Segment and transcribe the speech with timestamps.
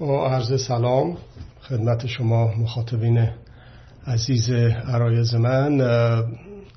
[0.00, 1.16] با عرض سلام
[1.62, 3.28] خدمت شما مخاطبین
[4.06, 4.50] عزیز
[4.88, 5.80] عرایز من.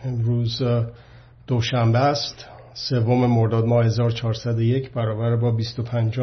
[0.03, 0.61] امروز
[1.47, 2.45] دوشنبه است.
[2.73, 6.19] سوم مرداد ماه 1401 برابر با 25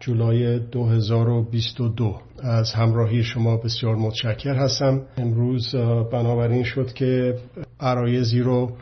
[0.00, 5.02] جولای 2022 از همراهی شما بسیار متشکر هستم.
[5.16, 5.74] امروز
[6.12, 7.38] بنابراین شد که
[7.80, 8.72] عرایزی رو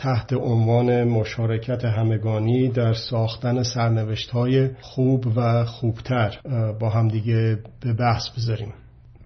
[0.00, 6.38] تحت عنوان مشارکت همگانی در ساختن سرنوشت های خوب و خوبتر
[6.80, 8.72] با همدیگه به بحث بذاریم.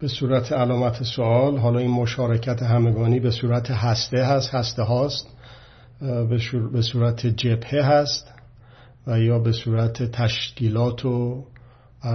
[0.00, 5.28] به صورت علامت سوال حالا این مشارکت همگانی به صورت هسته هست هسته هاست
[6.72, 8.34] به صورت جبهه هست
[9.06, 11.44] و یا به صورت تشکیلات و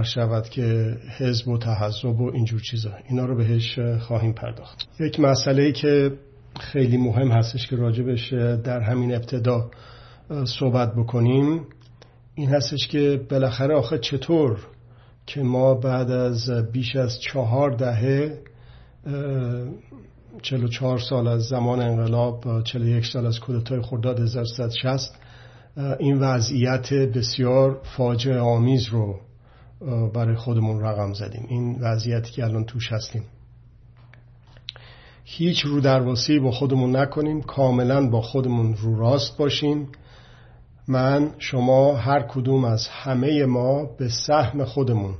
[0.02, 2.90] شود که حزب و تحذب و اینجور چیزا.
[3.08, 4.88] اینا رو بهش خواهیم پرداخت.
[5.00, 6.12] یک مسئله که
[6.60, 8.32] خیلی مهم هستش که راجبش
[8.64, 9.70] در همین ابتدا
[10.44, 11.66] صحبت بکنیم.
[12.34, 14.58] این هستش که بالاخره آخه چطور
[15.26, 18.38] که ما بعد از بیش از چهار دهه
[20.42, 25.14] چلو چهار سال از زمان انقلاب چلو یک سال از کودتای خرداد 1360
[25.98, 29.20] این وضعیت بسیار فاجعه آمیز رو
[30.14, 31.46] برای خودمون رقم زدیم.
[31.48, 33.22] این وضعیتی که الان توش هستیم.
[35.32, 39.88] هیچ رو درواسی با خودمون نکنیم کاملا با خودمون رو راست باشیم.
[40.88, 45.14] من شما هر کدوم از همه ما به سهم خودمون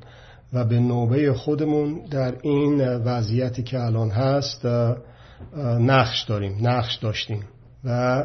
[0.52, 4.66] و به نوبه خودمون در این وضعیتی که الان هست
[5.80, 7.44] نقش داریم نقش داشتیم
[7.84, 8.24] و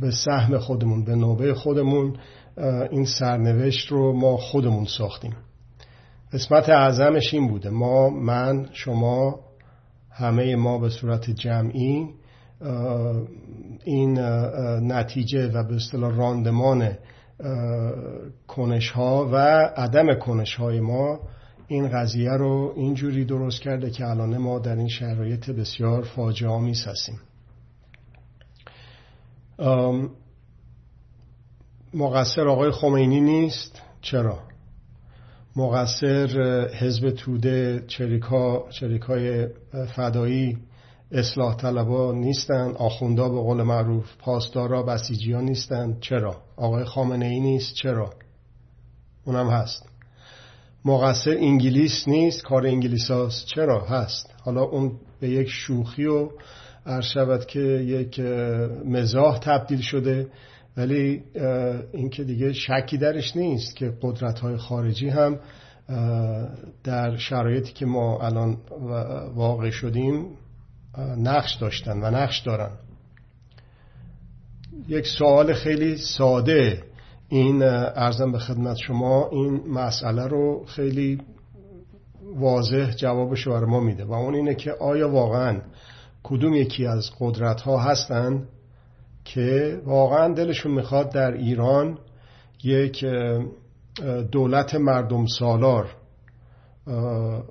[0.00, 2.16] به سهم خودمون به نوبه خودمون
[2.90, 5.36] این سرنوشت رو ما خودمون ساختیم.
[6.32, 7.70] قسمت اعظمش این بوده.
[7.70, 9.47] ما من شما
[10.18, 12.08] همه ما به صورت جمعی
[13.84, 14.18] این
[14.92, 16.92] نتیجه و به اصطلاح راندمان
[18.48, 19.36] کنش ها و
[19.76, 21.20] عدم کنش های ما
[21.66, 26.86] این قضیه رو اینجوری درست کرده که الان ما در این شرایط بسیار فاجعه آمیز
[26.86, 27.20] هستیم
[31.94, 34.47] مقصر آقای خمینی نیست؟ چرا؟
[35.58, 36.28] مقصر
[36.74, 39.46] حزب توده چریکا چریکای
[39.96, 40.58] فدایی
[41.12, 45.96] اصلاح طلبا نیستن آخوندا به قول معروف پاسدارا بسیجی ها نیستن.
[46.00, 47.74] چرا؟ آقای خامنه ای نیست.
[47.74, 48.10] چرا؟
[49.24, 49.88] اونم هست.
[50.84, 52.42] مقصر انگلیس نیست.
[52.42, 54.34] کار انگلیس هاست چرا؟ هست.
[54.44, 56.28] حالا اون به یک شوخی و
[57.00, 58.20] شود که یک
[58.84, 60.26] مزاح تبدیل شده.
[60.78, 61.22] ولی
[61.92, 65.38] این که دیگه شکی درش نیست که قدرت های خارجی هم
[66.84, 68.56] در شرایطی که ما الان
[69.34, 70.26] واقع شدیم
[71.16, 72.70] نقش داشتن و نقش دارن.
[74.88, 76.82] یک سوال خیلی ساده.
[77.28, 81.18] این ارزم به خدمت شما این مسئله رو خیلی
[82.36, 85.60] واضح جوابش رو ما میده و اون اینه که آیا واقعا
[86.22, 88.48] کدوم یکی از قدرت ها هستند
[89.34, 91.98] که واقعا دلشون می‌خواد در ایران
[92.64, 93.04] یک
[94.32, 95.86] دولت مردم سالار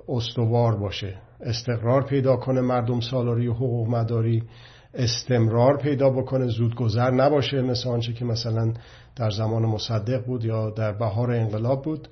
[0.08, 1.18] استوار باشه.
[1.40, 4.42] استقرار پیدا کنه مردم سالاری و حقوق مداری.
[4.94, 6.46] استمرار پیدا بکنه.
[6.46, 8.72] زودگذر نباشه مثل آنچه که مثلا
[9.16, 12.08] در زمان مصدق بود یا در بهار انقلاب بود.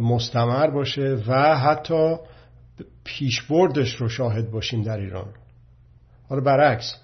[0.00, 2.16] مستمر باشه و حتی
[3.04, 5.28] پیشبردش رو شاهد باشیم در ایران.
[6.28, 7.01] حالا برعکس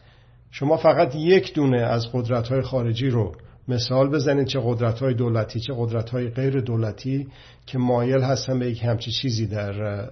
[0.50, 3.34] شما فقط یک دونه از قدرت های خارجی رو
[3.68, 7.28] مثال بزنید چه قدرت های دولتی چه قدرت های غیر دولتی
[7.66, 10.04] که مایل هستن به یک همچی چیزی در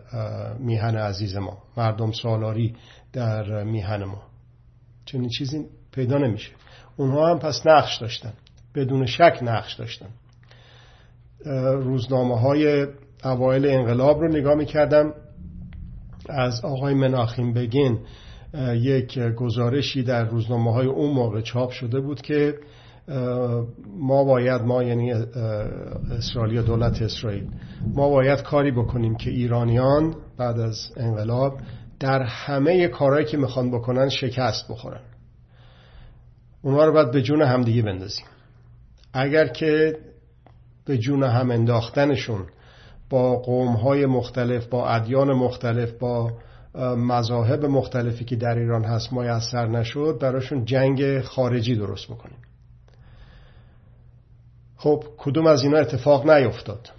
[0.59, 1.59] میهن عزیز ما.
[1.77, 2.75] مردم سالاری
[3.13, 4.23] در میهن ما.
[5.05, 6.51] چنین چیزی پیدا نمیشه.
[6.97, 8.33] اونها هم پس نقش داشتن.
[8.75, 10.09] بدون شک نقش داشتن.
[11.75, 12.87] روزنامه های
[13.25, 15.15] اوایل انقلاب رو نگاه می‌کردم.
[16.29, 17.99] از آقای مناخیم بگین
[18.75, 22.55] یک گزارشی در روزنامه های اون موقع چاپ شده بود که
[23.99, 25.13] ما باید ما یعنی
[26.11, 27.47] اسرائیل دولت اسرائیل
[27.95, 31.59] ما باید کاری بکنیم که ایرانیان بعد از انقلاب
[32.01, 35.01] در همه کارهایی که می‌خوان بکنن شکست بخورن.
[36.63, 38.27] اونها رو باید به جون همدیگه بندازیم.
[39.13, 39.99] اگر که
[40.85, 42.47] به جون هم انداختنشون
[43.11, 46.33] با قوم های مختلف با ادیان مختلف با
[46.81, 52.39] مذاهب مختلفی که در ایران هست میسر نشد براشون جنگ خارجی درست بکنیم.
[54.77, 56.91] خب کدوم از اینا اتفاق نیفتاد؟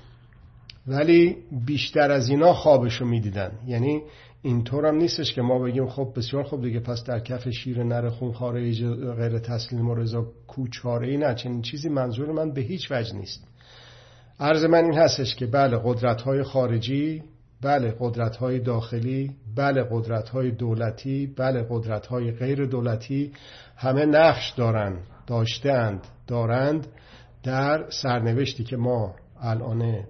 [0.88, 3.51] ولی بیشتر از اینا خوابشو می‌دیدن.
[3.68, 4.01] یعنی
[4.41, 8.09] اینطور هم نیستش که ما بگیم خب بسیار خوب دیگه پس در کف شیر نر
[8.09, 8.74] خونخواره
[9.15, 11.35] غیر تسلیم و رضا کوچاره ای نه.
[11.35, 13.47] چنین چیزی منظور من به هیچ وجه نیست.
[14.39, 17.24] عرض من این هستش که بله قدرت های خارجی
[17.62, 23.31] بله قدرت های داخلی بله قدرت های دولتی بله قدرت های غیر دولتی
[23.75, 26.88] همه نقش دارند داشتند دارند
[27.44, 30.04] در سرنوشتی که ما الان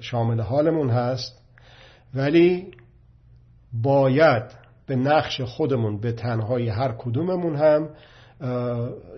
[0.00, 1.42] شامل حالمون هست.
[2.14, 2.70] ولی
[3.72, 4.42] باید
[4.86, 7.88] به نقش خودمون به تنهایی هر کدوممون هم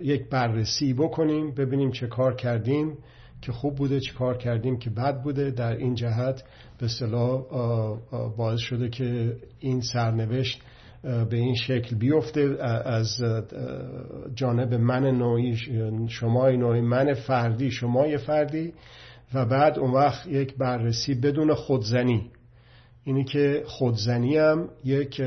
[0.01, 2.97] یک بررسی بکنیم ببینیم چه کار کردیم.
[3.43, 6.43] که خوب بوده چه کار کردیم که بد بوده در این جهت
[6.79, 7.43] به صلاح
[8.37, 10.61] باعث شده که این سرنوشت
[11.03, 12.57] به این شکل بیفته.
[12.85, 13.23] از
[14.35, 15.57] جانب من نوعی
[16.07, 18.73] شمای نوعی من فردی شمای فردی.
[19.33, 22.31] و بعد اون وقت یک بررسی بدون خودزنی.
[23.03, 25.21] اینی که خودزنی هم یک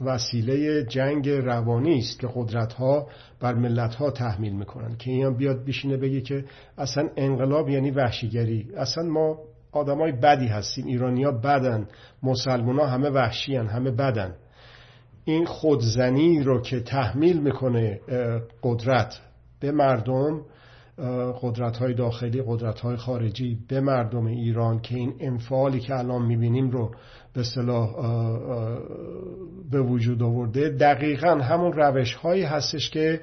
[0.00, 3.08] وسیله جنگ روانی است که قدرت ها
[3.40, 6.44] بر ملت ها تحمیل می‌کنن که این بیاد بشینه بگه که
[6.78, 8.68] اصلا انقلاب یعنی وحشیگری.
[8.76, 9.38] اصلا ما
[9.72, 10.86] آدمای بدی هستیم.
[10.86, 11.88] ایرانیا بدن.
[12.22, 13.66] مسلمان ها همه وحشی هن.
[13.66, 14.34] همه بدن.
[15.24, 18.00] این خودزنی رو که تحمیل می‌کنه
[18.62, 19.20] قدرت
[19.60, 20.40] به مردم
[21.42, 26.70] قدرت های داخلی قدرت های خارجی به مردم ایران که این انفعالی که الان می‌بینیم
[26.70, 26.90] رو
[27.32, 27.90] به صلاح
[29.70, 33.20] به وجود آورده دقیقا همون روش هایی هستش که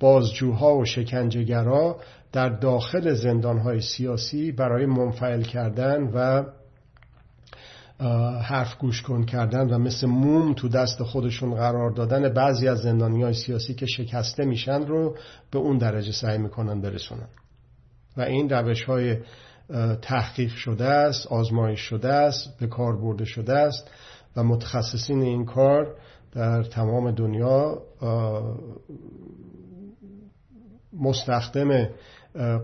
[0.00, 1.96] بازجوها و شکنجهگرا
[2.32, 6.44] در داخل زندان های سیاسی برای منفعل کردن و
[8.42, 13.22] حرف گوش کن کردن و مثل موم تو دست خودشون قرار دادن بعضی از زندانی
[13.22, 15.16] های سیاسی که شکسته میشن رو
[15.50, 17.28] به اون درجه سعی می‌کنن برسونن.
[18.16, 19.16] و این روش های
[20.02, 23.90] تحقیق شده است آزمایش شده است به کار برده شده است
[24.36, 25.96] و متخصصین این کار
[26.32, 27.82] در تمام دنیا
[30.92, 31.88] مستخدم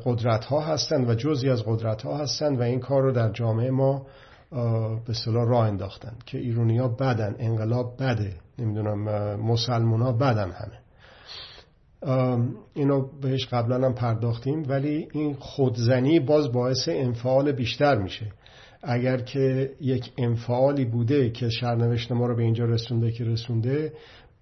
[0.04, 3.70] قدرت ها هستند و جزی از قدرت ها هستند و این کار رو در جامعه
[3.70, 4.06] ما
[5.06, 9.00] به صلاح راه انداختن که ایرونی ها بدن انقلاب بده نمی‌دونم
[9.40, 10.80] مسلمان ها بدن همه.
[12.74, 18.26] اینو بهش قبلا هم پرداختیم ولی این خودزنی باز باعث انفعال بیشتر میشه.
[18.82, 23.92] اگر که یک انفعالی بوده که شرنوشت ما رو به اینجا رسونده که رسونده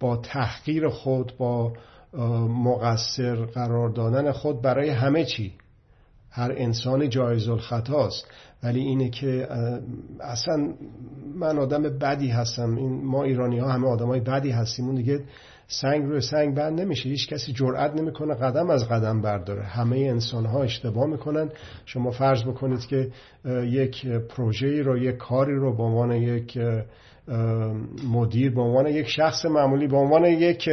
[0.00, 1.72] با تحقیر خود با
[2.48, 5.52] مقصر قرار دادن خود برای همه چی.
[6.30, 8.26] هر انسانی جایز الخطاست
[8.62, 9.48] ولی اینه که
[10.20, 10.72] اصلا
[11.34, 12.76] من آدم بدی هستم.
[12.76, 14.86] این ما ایرانی ها همه آدم های بدی هستیم.
[14.86, 15.20] اون دیگه
[15.68, 17.08] سنگ روی سنگ بند نمیشه.
[17.08, 19.62] هیچ کسی جرأت نمی‌کنه قدم از قدم برداره.
[19.62, 21.50] همه انسان ها اشتباه می‌کنن.
[21.84, 23.10] شما فرض بکنید که
[23.64, 26.58] یک پروژه رو یک کاری رو به عنوان یک
[28.12, 30.70] مدیر به عنوان یک شخص معمولی به عنوان یک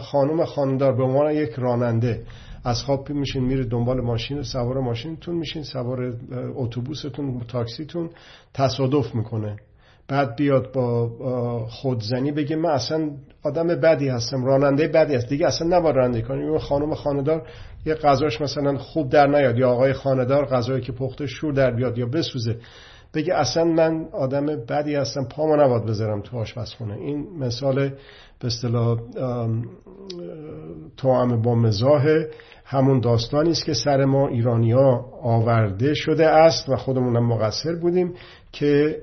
[0.00, 2.22] خانم خاندار به عنوان یک راننده
[2.66, 6.14] از خواب میشین میره دنبال ماشین سوار ماشینتون میشین سوار
[6.56, 8.10] اتوبوستون تاکسیتون
[8.54, 9.56] تصادف می‌کنه.
[10.08, 11.08] بعد بیاد با
[11.68, 13.10] خودزنی بگه من اصلا
[13.42, 15.28] آدم بدی هستم راننده بدی هست.
[15.28, 16.52] دیگه اصلا نباید راننده کنی.
[16.52, 17.48] یه خانم خاندار
[17.86, 21.98] یه غذاش مثلا خوب در نیاد یا آقای خاندار غذایی که پخته شور در بیاد
[21.98, 22.56] یا بسوزه.
[23.16, 26.94] بگه اصلا من آدم بدی هستم پامو نباید بذارم تو آشپزخونه.
[26.94, 27.88] این مثال
[28.38, 28.98] به اصطلاح
[30.96, 32.24] توام با مزاح
[32.64, 38.14] همون داستانی است که سر ما ایرانیا آورده شده است و خودمونم مقصر بودیم
[38.52, 39.00] که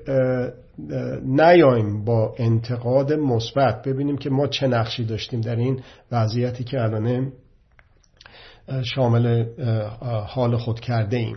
[1.22, 5.80] نیایم با انتقاد مثبت ببینیم که ما چه نقشی داشتیم در این
[6.12, 7.32] وضعیتی که الان
[8.82, 9.44] شامل
[10.26, 11.36] حال خود کرده ایم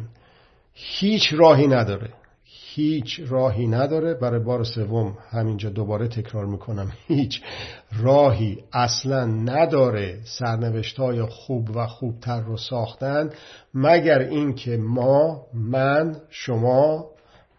[0.74, 2.10] هیچ راهی نداره.
[2.78, 4.14] هیچ راهی نداره.
[4.14, 6.92] برای بار سوم همینجا دوباره تکرار می‌کنم.
[7.08, 7.42] هیچ
[8.02, 13.30] راهی اصلا نداره سرنوشت های خوب و خوبتر رو ساختن
[13.74, 17.06] مگر اینکه ما من شما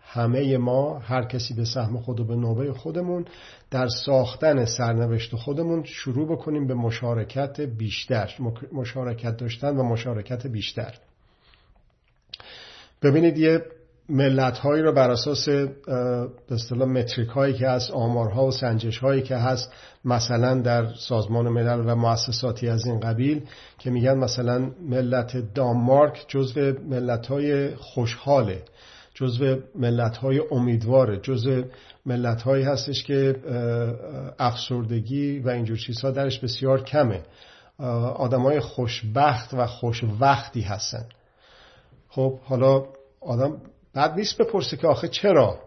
[0.02, 3.24] همه ما هر کسی به سهم خود و به نوبه خودمون
[3.70, 8.34] در ساختن سرنوشت خودمون شروع بکنیم به مشارکت بیشتر
[8.72, 10.94] مشارکت داشتن و مشارکت بیشتر.
[13.02, 13.62] ببینید یه
[14.08, 19.22] ملت هایی رو بر اساس به اصطلاح متریک هایی که هست آمارها و سنجش هایی
[19.22, 19.72] که هست
[20.04, 23.42] مثلا در سازمان ملل و مؤسساتی از این قبیل
[23.78, 28.62] که میگن مثلا ملت دانمارک جزو ملت های خوشحاله
[29.14, 31.62] جزو ملت های امیدواره جزو
[32.06, 33.36] ملت هایی هستش که
[34.38, 37.22] افسردگی و اینجور چیزها درش بسیار کمه.
[38.14, 41.06] آدم های خوشبخت و خوشوقتی هستن.
[42.08, 42.84] خب حالا
[43.20, 43.60] آدم
[43.98, 45.58] بعد نیست بپرسه که آخه چرا؟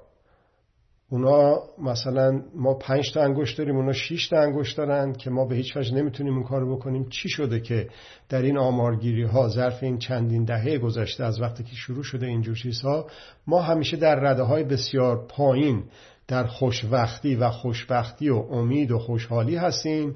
[1.09, 5.55] اونا مثلا ما پنج تا انگشت داریم اونا شیش تا انگشت دارن که ما به
[5.55, 7.09] هیچ وجه نمی‌تونیم اون کارو بکنیم.
[7.09, 7.89] چی شده که
[8.29, 12.55] در این آمارگیری ها ظرف این چندین دهه گذشته از وقتی که شروع شده اینجور
[12.55, 13.07] چیزها
[13.47, 15.83] ما همیشه در رده های بسیار پایین
[16.27, 20.15] در خوشوقتی و خوشبختی و امید و خوشحالی هستیم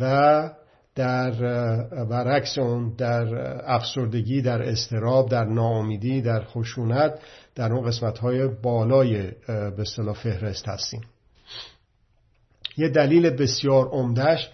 [0.00, 0.50] و
[0.94, 1.30] در
[2.04, 3.34] برعکس اون در
[3.72, 7.20] افسردگی در استراب در ناامیدی در خشونت
[7.54, 11.00] در اون قسمت های بالای به اصطلاح فهرست هستیم.
[12.76, 14.50] یه دلیل بسیار عمدهش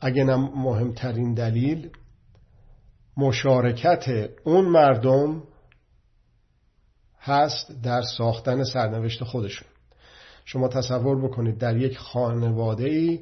[0.00, 1.90] اگه نه مهمترین دلیل
[3.16, 5.42] مشارکت اون مردم
[7.20, 9.68] هست در ساختن سرنوشت خودشون.
[10.44, 13.20] شما تصور بکنید در یک خانواده ای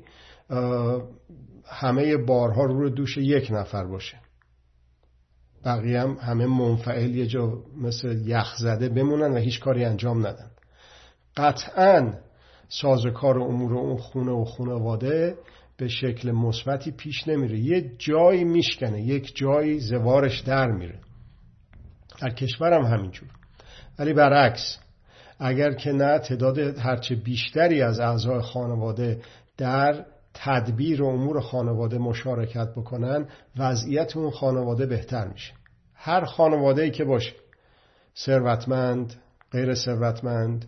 [1.67, 4.17] همه بارها رو دوش یک نفر باشه.
[5.65, 10.51] بقیه هم همه منفعل یه جا مثل یخ زده بمونن و هیچ کاری انجام ندن.
[11.37, 12.15] قطعا
[12.69, 15.37] سازکار امور اون خونه و خانواده
[15.77, 17.59] به شکل مثبتی پیش نمیره.
[17.59, 20.99] یه جایی میشکنه یک جایی زوارش در میره.
[22.21, 23.29] در کشورم همینجور.
[23.99, 24.79] ولی برعکس
[25.39, 29.21] اگر که نه تعداد هرچه بیشتری از اعضای خانواده
[29.59, 30.05] در
[30.35, 35.53] تدبیر و امور خانواده مشارکت بکنن وضعیت اون خانواده بهتر میشه.
[35.95, 37.33] هر خانواده ای که باشه
[38.17, 39.15] ثروتمند
[39.53, 40.65] غیر ثروتمند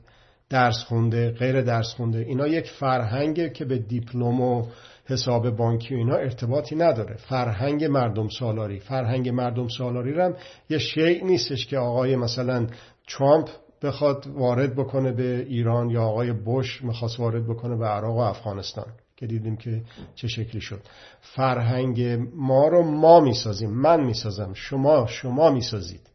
[0.51, 4.67] درس خونده غیر درس خونده اینا یک فرهنگه که به دیپلم و
[5.05, 7.17] حساب بانکی و اینا ارتباطی نداره.
[7.17, 8.81] فرهنگ مردم سالاری.
[8.81, 10.35] فرهنگ مردم سالاری هم
[10.71, 12.67] یه شیء نیستش که آقای مثلا
[13.09, 13.49] ترامپ
[13.83, 18.87] بخواد وارد بکنه به ایران یا آقای بوش می‌خواست وارد بکنه به عراق و افغانستان.
[19.17, 19.83] که دیدیم که
[20.15, 20.81] چه شکلی شد.
[21.21, 22.03] فرهنگ
[22.35, 26.11] ما رو ما می‌سازیم من می‌سازم شما شما می‌سازید.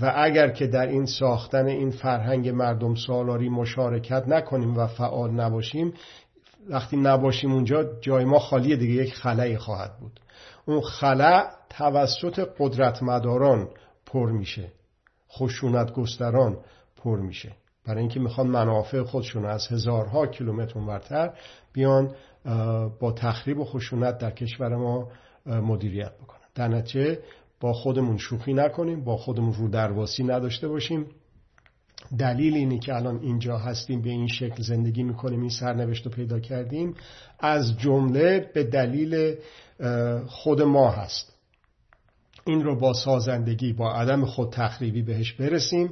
[0.00, 5.94] و اگر که در این ساختن این فرهنگ مردم سالاری مشارکت نکنیم و فعال نباشیم
[6.68, 10.20] وقتی نباشیم اونجا جای ما خالی دیگه یک خلایی خواهد بود.
[10.66, 13.68] اون خلا توسط قدرتمداران
[14.06, 14.72] پر میشه
[15.30, 16.58] خشونت گستران
[16.96, 17.52] پر میشه.
[17.86, 21.32] برای اینکه می‌خوان منافع خودشون از هزارها کیلومتر اونورتر
[21.72, 22.14] بیان
[23.00, 25.08] با تخریب و خشونت در کشور ما
[25.46, 26.40] مدیریت بکنن.
[26.54, 27.18] در نتیجه
[27.60, 31.06] با خودمون شوخی نکنیم با خودمون رو درواسی نداشته باشیم.
[32.18, 36.40] دلیل اینی که الان اینجا هستیم به این شکل زندگی می‌کنیم این سرنوشت رو پیدا
[36.40, 36.94] کردیم.
[37.40, 39.34] از جمله به دلیل
[40.26, 41.35] خود ما هست.
[42.46, 45.90] این رو با سازندگی با عدم خود تخریبی بهش برسیم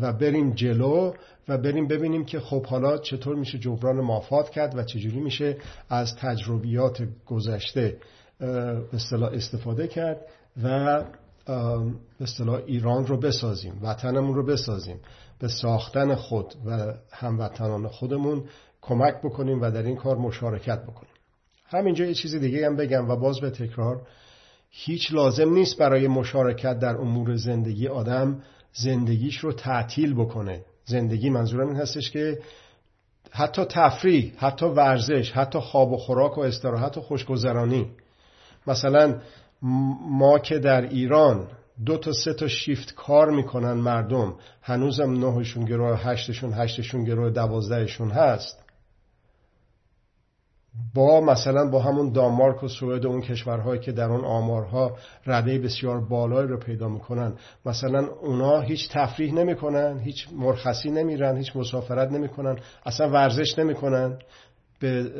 [0.00, 1.12] و بریم جلو
[1.48, 5.56] و بریم ببینیم که خب حالا چطور میشه جبران مافات کرد و چجوری میشه
[5.88, 7.96] از تجربیات گذشته
[8.92, 10.20] اصطلاح استفاده کرد
[10.62, 11.04] و
[12.18, 15.00] به اصطلاح ایران رو بسازیم وطنمون رو بسازیم
[15.38, 18.44] به ساختن خود و هموطنان خودمون
[18.80, 21.12] کمک بکنیم و در این کار مشارکت بکنیم.
[21.66, 24.06] همینجا یه چیزی دیگه هم بگم و باز به تکرار
[24.74, 30.64] هیچ لازم نیست برای مشارکت در امور زندگی آدم زندگیش رو تعطیل بکنه.
[30.84, 32.38] زندگی منظورم این هستش که
[33.30, 37.90] حتی تفریح حتی ورزش حتی خواب و خوراک و استراحت و خوشگذرانی.
[38.66, 39.20] مثلا
[40.10, 41.48] ما که در ایران
[41.86, 48.10] دو تا سه تا شیفت کار می‌کنن مردم هنوزم نهشون گروه هشتشون هشتشون گروه دوازدهشون
[48.10, 48.61] هست.
[50.94, 55.58] با مثلا با همون دانمارک و سوئد و اون کشورهایی که در اون آمارها رده
[55.58, 57.32] بسیار بالایی رو پیدا می‌کنن
[57.66, 64.18] مثلا اونا هیچ تفریح نمی‌کنن هیچ مرخصی نمیرن هیچ مسافرت نمی‌کنن اصلا ورزش نمی‌کنن.
[64.80, 65.10] به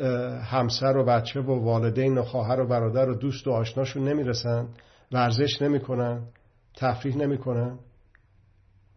[0.43, 4.67] همسر و بچه و والدین و خواهر و برادر و دوست و آشناشون نمی‌رسن
[5.11, 6.21] ورزش نمی‌کنن
[6.77, 7.79] تفریح نمی‌کنن.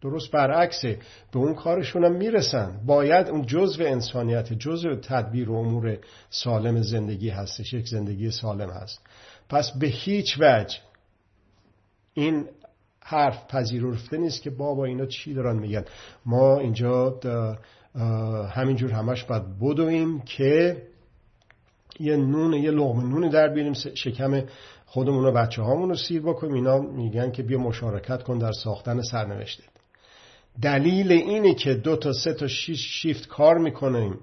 [0.03, 0.99] درست برعکسه.
[1.33, 2.81] به اون کارشون هم می‌رسن.
[2.87, 5.99] باید اون جزء انسانیت جزء تدبیر و امور
[6.31, 9.01] سالم زندگی هستش یک زندگی سالم هست.
[9.49, 10.79] پس به هیچ وجه
[12.15, 12.49] این
[13.01, 15.85] حرف پذیرفته نیست که بابا اینا چی دارن میگن.
[16.27, 17.21] ما اینجا
[18.55, 20.83] همینجور همش باید بدویم که
[22.01, 24.43] یه نون یه لغم نون در بیاریم شکم
[24.87, 26.55] خودمون و بچه هامون رو سیر بکنیم.
[26.55, 29.63] اینا میگن که بیا مشارکت کن در ساختن سرنوشته.
[30.63, 34.19] دلیل اینه که دو تا سه تا شیش شیفت کار می‌کنیم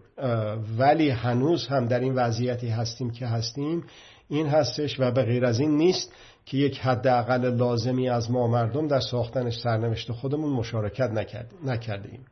[0.78, 3.84] ولی هنوز هم در این وضعیتی هستیم که هستیم.
[4.30, 6.14] این هستش و به غیر از این نیست
[6.46, 11.10] که یک حداقل لازمی از ما مردم در ساختنش سرنوشت خودمون مشارکت
[11.64, 12.26] نکردیم.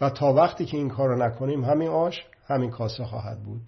[0.00, 3.60] و تا وقتی که این کار نکنیم همین آش همین کاسه خواهد بود.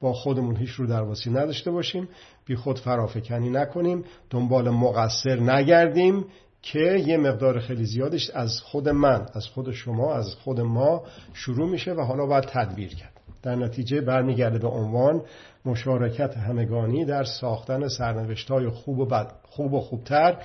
[0.00, 2.08] با خودمون هیچ رو درواسی نداشته باشیم
[2.46, 6.24] بی خود فرافکنی نکنیم دنبال مقصر نگردیم.
[6.72, 11.70] که یه مقدار خیلی زیادش از خود من از خود شما از خود ما شروع
[11.70, 13.12] میشه و حالا باید تدبیر کرد.
[13.42, 15.22] در نتیجه برمیگرده به عنوان
[15.64, 20.42] مشارکت همگانی در ساختن سرنوشت های خوب و, خوب و خوبتر.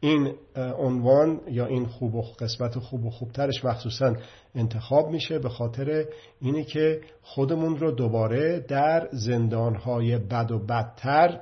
[0.00, 4.14] این عنوان یا این خوب و قسمت خوب و خوبترش مخصوصا
[4.54, 6.04] انتخاب میشه به خاطر
[6.40, 11.40] اینه که خودمون رو دوباره در زندانهای بد و بدتر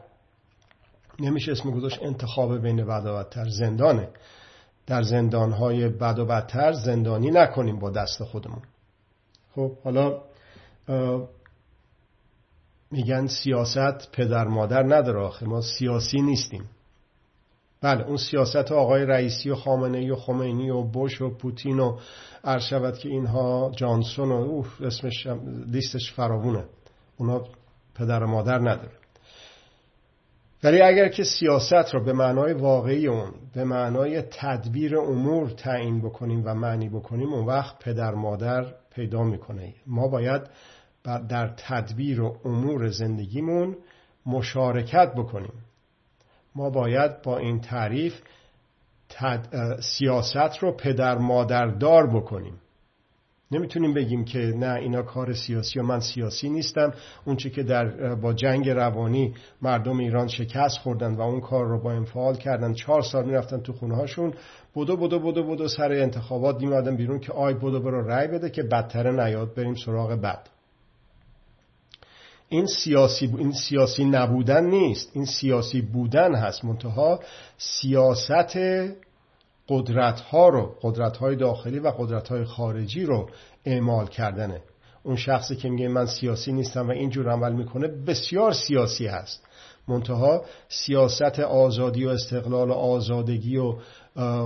[1.20, 4.08] نمیشه اسم گذاشت انتخاب بین بد و بدتر زندانه.
[4.86, 8.62] در زندانهای بد و بدتر زندانی نکنیم با دست خودمون.
[9.54, 10.22] خب حالا
[12.90, 16.64] میگن سیاست پدر مادر نداره آخه ما سیاسی نیستیم.
[17.80, 21.98] بله اون سیاست آقای رئیسی و خامنه ای و خمینی و بوش و پوتین و
[22.44, 25.26] عرض که اینها جانسون و اوف اسمش
[25.66, 26.64] لیستش فراوونه.
[27.16, 27.44] اونا
[27.94, 28.97] پدر و مادر نداره.
[30.62, 36.42] ولی اگر که سیاست رو به معنای واقعی اون به معنای تدبیر امور تعیین بکنیم
[36.44, 39.74] و معنی بکنیم اون وقت پدر مادر پیدا می‌کنه.
[39.86, 40.42] ما باید
[41.28, 43.76] در تدبیر و امور زندگیمون
[44.26, 45.52] مشارکت بکنیم.
[46.54, 48.20] ما باید با این تعریف
[49.80, 52.60] سیاست رو پدر مادردار بکنیم.
[53.50, 56.92] نمی‌تونیم بگیم که نه اینا کار سیاسی و من سیاسی نیستم.
[57.24, 61.92] اون که در با جنگ روانی مردم ایران شکست خوردن و اون کار رو با
[61.92, 64.34] انفعال کردن چهار سال می‌رفتن تو خونه هاشون
[64.74, 68.62] بودو بودو بودو بودو سر انتخابات میمادن بیرون که آی بودو برو رأی بده که
[68.62, 70.48] بدتر نیاد بریم سراغ بد.
[72.48, 75.10] این سیاسی, این سیاسی نبودن نیست.
[75.14, 77.20] این سیاسی بودن هست منتها.
[77.56, 78.46] سیاست
[79.68, 83.28] قدرت ها رو قدرت های داخلی و قدرت های خارجی رو
[83.64, 84.60] اعمال کردنه.
[85.02, 89.44] اون شخصی که میگه من سیاسی نیستم و اینجور عمل می‌کنه بسیار سیاسی هست.
[89.88, 93.74] منتها سیاست آزادی و استقلال و آزادگی و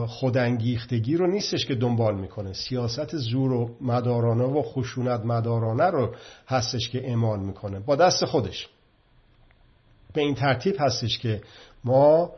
[0.07, 2.53] خودانگیختگی رو نیستش که دنبال می‌کنه.
[2.53, 6.15] سیاست زور و مدارانه و خشونت مدارانه رو
[6.49, 7.81] هستش که اعمال می‌کنه.
[7.81, 8.69] با دست خودش.
[10.15, 11.41] به این ترتیب هستش که
[11.85, 12.33] ما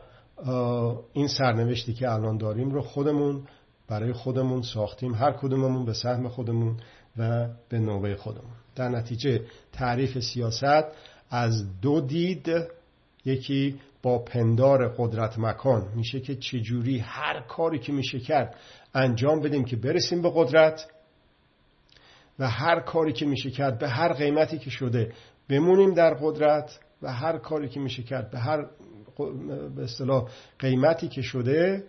[1.13, 3.47] این سرنوشتی که الان داریم رو خودمون
[3.87, 5.13] برای خودمون ساختیم.
[5.13, 6.77] هر کدوممون به سهم خودمون
[7.17, 8.51] و به نوبه خودمون.
[8.75, 9.41] در نتیجه
[9.73, 10.85] تعریف سیاست
[11.29, 12.51] از دو دید
[13.25, 15.87] یکی با پندار قدرت مکان.
[15.95, 18.55] میشه که چجوری هر کاری که میشه کرد
[18.93, 20.87] انجام بدیم که برسیم به قدرت
[22.39, 25.13] و هر کاری که میشه کرد به هر قیمتی که شده
[25.49, 28.65] بمونیم در قدرت و هر کاری که میشه کرد به هر
[29.75, 31.83] به اصطلاح قیمتی که شده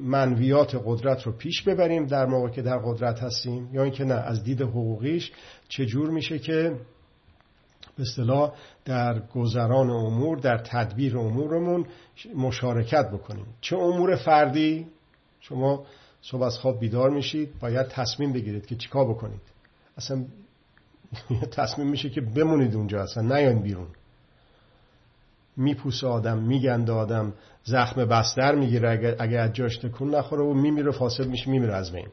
[0.00, 3.68] منویات قدرت رو پیش ببریم در موقع که در قدرت هستیم.
[3.72, 5.32] یا اینکه نه از دید حقوقیش
[5.68, 6.76] چجور میشه که
[7.96, 8.52] به اصطلاح
[8.84, 11.86] در گذران امور در تدبیر امورمون
[12.34, 13.46] مشارکت بکنیم.
[13.60, 14.86] چه امور فردی؟
[15.40, 15.86] شما
[16.22, 19.40] صبح از خواب بیدار میشید باید تصمیم بگیرید که چیکار بکنید.
[19.96, 20.24] اصلا
[21.58, 23.88] تصمیم میشه که بمونید اونجا اصلا نیاین بیرون.
[25.58, 27.32] میپوسه آدم میگنده آدم
[27.64, 31.92] زخم بستر می‌گیره اگر, اگر از جاش تکون نخوره و میمیره فاصل میشه میمیره از
[31.92, 32.08] بین.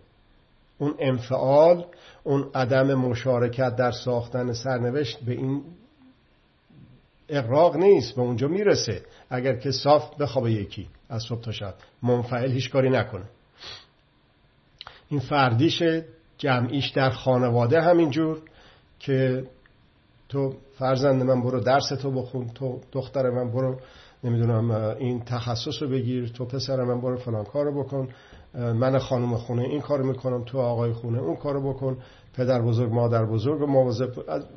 [0.78, 1.86] اون انفعال
[2.24, 5.64] اون عدم مشارکت در ساختن سرنوشت به این
[7.30, 9.02] اقراق نیست به اونجا می‌رسه.
[9.30, 11.74] اگر که صاف بخوابه یکی از صبح تا شب.
[12.04, 13.26] منفعل هیچ کاری نکنه.
[15.10, 15.84] این فردیش
[16.38, 18.42] جمعیش در خانواده همینجور
[19.00, 19.44] که
[20.36, 23.80] تو فرزند من برو درس تو بخون تو دختر من برو
[24.24, 28.08] نمی‌دونم این تخصص رو بگیر تو پسر من برو فلان کار بکن
[28.54, 31.98] من خانم خونه این کار می‌کنم تو آقای خونه اون کارو بکن
[32.34, 34.10] پدر بزرگ مادر بزرگ و مواظب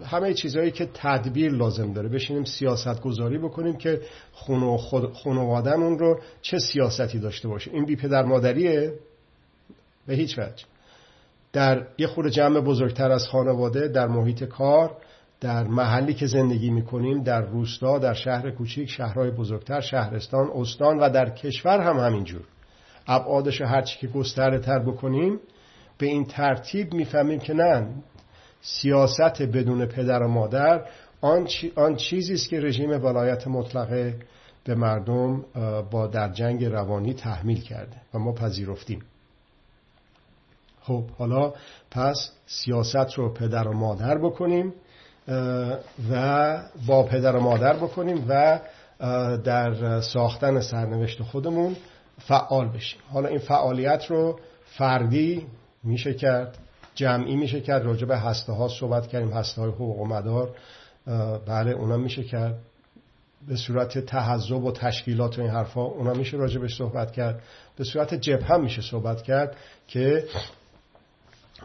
[0.05, 2.09] همه چیزهایی که تدبیر لازم داره.
[2.09, 4.01] بشینیم سیاست گذاری بکنیم که
[4.33, 7.71] خونه خود خانوادهمون رو چه سیاستی داشته باشه.
[7.71, 8.93] این بی پدر مادریه؟
[10.07, 10.65] به هیچ وجه.
[11.53, 14.97] در یه خور جمع بزرگتر از خانواده در محیط کار
[15.41, 21.11] در محلی که زندگی می‌کنیم در روستا در شهر کوچیک شهرهای بزرگتر شهرستان استان و
[21.11, 22.43] در کشور هم همینجور.
[23.07, 25.41] ابعادش هرچی که گسترده تر بکنیم
[25.99, 27.87] به این ترتیب می‌فهمیم که نه
[28.61, 30.85] سیاست بدون پدر و مادر
[31.77, 34.17] آن, چیزی است که رژیم ولایت مطلقه
[34.65, 35.45] به مردم
[35.91, 39.03] با در جنگ روانی تحمیل کرده و ما پذیرفتیم.
[40.81, 41.53] خب حالا
[41.91, 44.75] پس سیاست رو پدر و مادر بکنیم.
[46.11, 48.61] و با پدر و مادر بکنیم و
[49.45, 51.77] در ساختن سرنوشت خودمون
[52.19, 53.01] فعال بشیم.
[53.13, 55.47] حالا این فعالیت رو فردی
[55.85, 56.59] میشه کرد
[56.95, 60.51] جمعی میشه کرد راجع به هسته ها صحبت کردیم هسته های حقوق و مدار
[61.47, 62.55] بله اونا میشه کرد.
[63.49, 67.43] به صورت تحذب و تشکیلات و این حرفا اونا میشه راجبش صحبت کرد.
[67.77, 69.57] به صورت جبه هم میشه صحبت کرد
[69.89, 70.25] که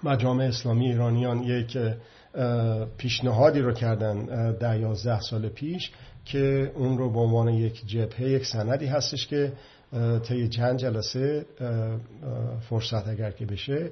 [0.04, 1.78] مجامع اسلامی ایرانیان یک
[2.98, 5.92] پیشنهادی رو کردن ده یازده سال پیش
[6.26, 9.54] که اون رو به عنوان یک جبهه یک سندی هستش که
[10.28, 11.46] طی چند جلسه
[12.70, 13.92] فرصت اگر که بشه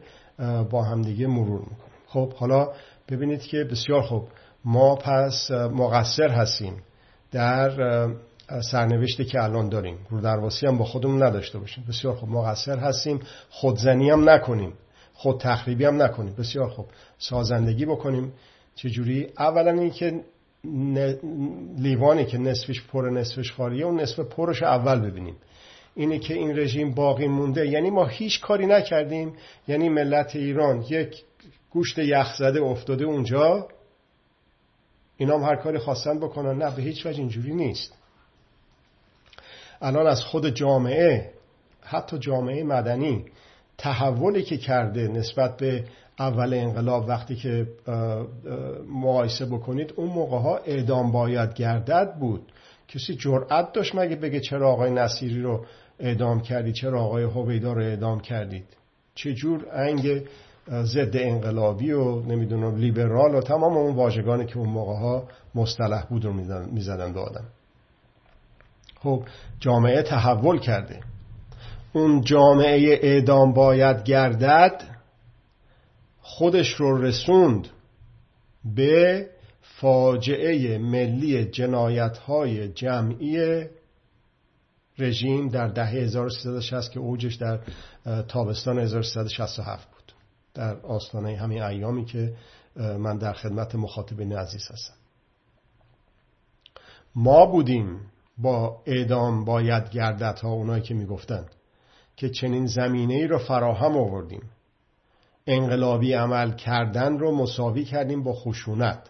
[0.70, 2.70] با همدیگه مرور می‌کنیم خب حالا
[3.10, 4.28] ببینید که بسیار خوب
[4.66, 6.74] ما پس مقصر هستیم
[7.32, 7.72] در
[8.72, 9.98] سرنوشتی که الان داریم.
[10.10, 11.84] رو درواسی هم با خودمون نداشته باشیم.
[11.90, 13.20] بسیار خوب مقصر هستیم.
[13.50, 14.74] خودزنی هم نکنیم.
[15.22, 16.36] خود تخریبی هم نکنیم.
[16.40, 16.86] بسیار خوب.
[17.18, 18.34] سازندگی بکنیم.
[18.76, 20.22] چجوری؟ اولا اینکه
[21.78, 25.36] لیوانی که نصفش پر نصفش خالیه اون نصف پرش اول ببینیم.
[25.96, 27.68] اینه که این رژیم باقی مونده.
[27.68, 29.34] یعنی ما هیچ کاری نکردیم.
[29.68, 31.24] یعنی ملت ایران یک
[31.70, 33.68] گوشت یخ زده افتاده اونجا.
[35.18, 36.58] اینا هم هر کاری خواستن بکنن.
[36.58, 37.94] نه به هیچ وجه اینجوری نیست.
[39.82, 41.32] الان از خود جامعه
[41.82, 43.26] حتی جامعه مدنی
[43.82, 45.86] تحولی که کرده نسبت به
[46.20, 47.68] اول انقلاب وقتی که
[48.90, 52.52] مقایسه بکنید اون موقع ها اعدام باید گردد بود.
[52.88, 55.66] کسی جرأت داشت مگه بگه چرا آقای نصیری رو
[56.00, 58.66] اعدام کردید چرا آقای هویدا رو اعدام کردید؟
[59.16, 60.22] چجور انگ
[60.70, 66.26] ضد انقلابی و نمی‌دونم لیبرال و تمام اون واژگانی که اون موقع ها مصطلح بود
[66.26, 66.34] رو
[66.72, 67.46] می‌زدن به آدم؟
[69.00, 69.24] خب
[69.60, 71.00] جامعه تحول کرده.
[71.94, 74.84] اون جامعه اعدام باید گردد
[76.22, 77.68] خودش رو رسوند
[78.76, 79.30] به
[79.62, 83.66] فاجعه ملی جنایت های جمعی
[85.00, 87.60] رژیم در دهه 1360 که اوجش در
[88.28, 90.14] تابستان 1367 بود.
[90.54, 92.34] در آستانه همین ایامی که
[92.76, 94.94] من در خدمت مخاطبین عزیز هستم.
[97.16, 98.00] ما بودیم
[98.38, 101.46] با اعدام باید گردت ها اونایی که می‌گفتن
[102.16, 104.52] که چنین زمینه ای رو فراهم آوردیم.
[105.48, 109.10] انقلابی عمل کردن رو مساوی کردیم با خشونت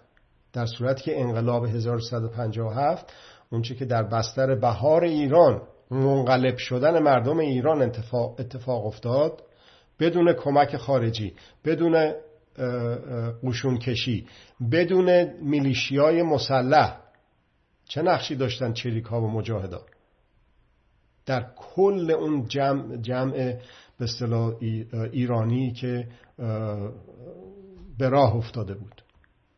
[0.53, 3.13] در صورتی که انقلاب 1157
[3.51, 5.61] اونچه که در بستر بهار ایران
[5.91, 9.43] منقلب شدن مردم ایران اتفاق, اتفاق افتاد
[9.99, 11.33] بدون کمک خارجی
[11.65, 12.13] بدون
[13.43, 14.27] قشون کشی
[14.71, 16.97] بدون میلیشیای مسلح.
[17.85, 19.81] چه نقشی داشتن چریک ها و مجاهدا
[21.25, 23.31] در کل اون جمع, جمع
[23.99, 24.53] به اصطلاح
[25.11, 26.07] ایرانی که
[27.97, 29.03] به راه افتاده بود.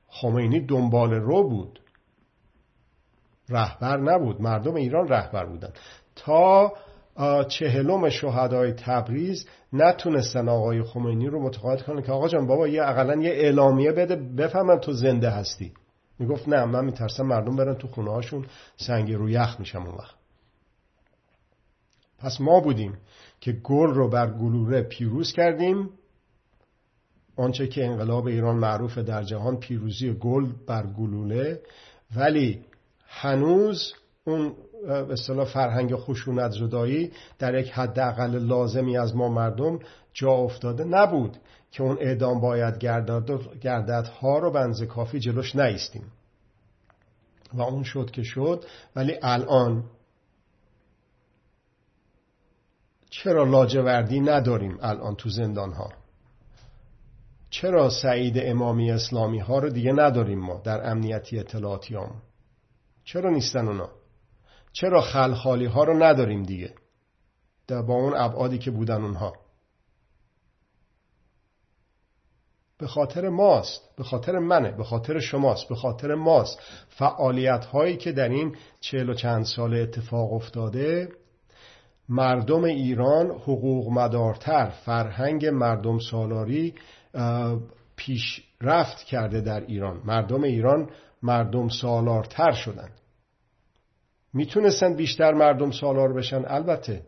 [0.07, 1.79] خمینی دنبال رو بود.
[3.49, 4.41] رهبر نبود.
[4.41, 5.69] مردم ایران رهبر بودن
[6.15, 6.73] تا
[7.49, 13.21] چهلم شهدای تبریز نتونستن آقای خمینی رو متقاعد کنن که آقا جان بابا یه اقلا
[13.21, 15.73] یه اعلامیه بده بفهمن تو زنده هستی.
[16.19, 18.45] می‌گفت نه من میترسم مردم برن تو خونه هاشون
[18.77, 20.15] سنگ رو یخ میشم اون وقت.
[22.23, 22.97] پس ما بودیم
[23.39, 25.89] که گل رو بر گلوله پیروز کردیم.
[27.35, 31.61] آنچه که انقلاب ایران معروف در جهان پیروزی گل بر گلوله.
[32.15, 32.65] ولی
[33.07, 34.53] هنوز اون
[34.87, 39.79] اصطلاح فرهنگ خشونت زدایی در یک حداقل لازمی از ما مردم
[40.13, 41.37] جا افتاده نبود
[41.71, 42.77] که اون اعدام باید
[43.61, 46.11] گردد ها رو بنز کافی جلوش نیستیم.
[47.53, 49.83] و اون شد که شد ولی الان
[53.13, 55.93] چرا لاجوردی نداریم الان تو زندان ها
[57.49, 62.21] چرا سعید امامی اسلامی ها رو دیگه نداریم ما در امنیتی اطلاعاتیام؟
[63.03, 63.89] چرا نیستن اونا؟
[64.71, 66.75] چرا خلخالی ها رو نداریم دیگه؟
[67.67, 69.33] در با اون ابعادی که بودن اونها.
[72.77, 76.59] به خاطر ماست به خاطر منه به خاطر شماست به خاطر ماست.
[76.89, 81.09] فعالیت هایی که در این چهل و چند سال اتفاق افتاده
[82.09, 86.73] مردم ایران حقوق مدارتر فرهنگ مردم سالاری
[87.95, 90.01] پیشرفت کرده در ایران.
[90.05, 90.89] مردم ایران
[91.21, 92.89] مردم سالارتر شدن.
[94.33, 97.05] می‌تونستن بیشتر مردم سالار بشن؟ البته.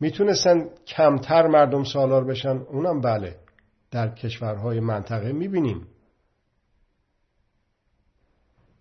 [0.00, 3.36] می‌تونستن کمتر مردم سالار بشن؟ اونم بله.
[3.90, 5.86] در کشورهای منطقه می‌بینیم.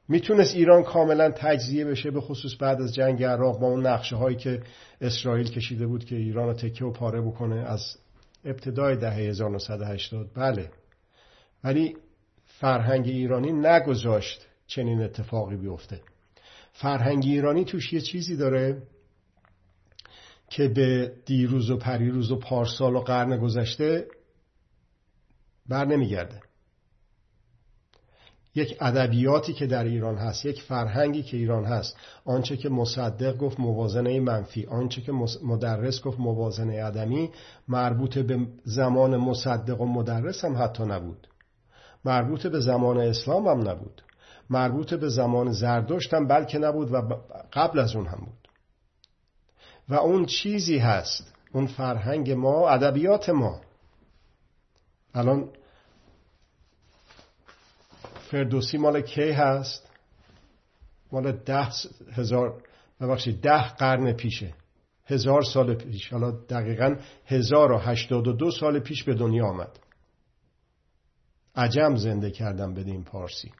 [0.10, 4.38] می‌تونست ایران کاملا تجزیه بشه به خصوص بعد از جنگ عراق با اون نقشه هایی
[4.38, 4.62] که
[5.02, 7.98] اسرائیل کشیده بود که ایران رو تکه و پاره بکنه از
[8.46, 10.72] ابتدای دهه 1980 بله.
[11.64, 11.98] ولی
[12.46, 16.02] فرهنگ ایرانی نگذاشت چنین اتفاقی بیفته.
[16.74, 18.82] فرهنگ ایرانی توش یه چیزی داره
[20.50, 24.08] که به دیروز و پریروز و پارسال و قرن گذشته
[25.70, 26.42] بر نمیگرده
[28.56, 31.98] یک ادبیاتی که در ایران هست یک فرهنگی که ایران هست.
[32.26, 35.12] آنچه که مصدق گفت موازنه منفی آنچه که
[35.44, 37.30] مدرس گفت موازنه عدمی
[37.68, 41.28] مربوط به زمان مصدق و مدرس هم حتی نبود.
[42.06, 44.02] مربوط به زمان اسلام هم نبود.
[44.50, 47.02] مربوط به زمان زردشت هم بلکه نبود و
[47.54, 48.48] قبل از اون هم بود.
[49.90, 53.62] و اون چیزی هست اون فرهنگ ما ادبیات ما.
[55.14, 55.50] الان
[58.32, 59.90] فردوسی مال کی هست؟
[61.12, 61.68] مال ده
[62.14, 62.64] هزار
[63.02, 64.54] ببخشید ده قرن پیشه.
[65.06, 66.14] هزار سال پیش.
[66.14, 69.80] حالا دقیقا هزار و هشتاد و دو سال پیش به دنیا آمد.
[71.56, 73.52] عجم زنده کردم بدین پارسی.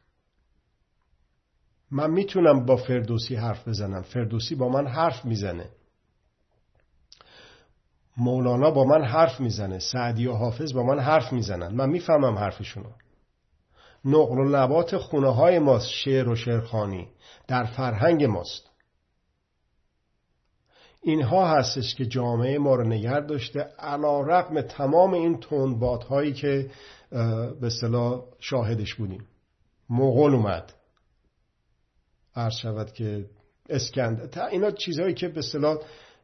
[1.92, 4.02] من می‌تونم با فردوسی حرف بزنم.
[4.02, 5.70] فردوسی با من حرف می‌زنه.
[8.18, 9.80] مولانا با من حرف می‌زنه.
[9.80, 11.76] سعدی و حافظ با من حرف می‌زنن.
[11.76, 12.90] من می‌فهمم حرفشونو.
[14.06, 17.08] نقل و لبات خونه های ماست شعر و شعرخانی
[17.48, 18.70] در فرهنگ ماست.
[21.02, 25.44] اینها هستش که جامعه ما رو نگر داشته علا رقم تمام این
[26.10, 26.72] هایی که
[27.62, 29.28] به صلاح شاهدش بودیم.
[29.90, 30.74] مغول اومد.
[32.36, 33.26] عرض شود که
[33.70, 35.78] اسکند اینا چیزهایی که به صلاح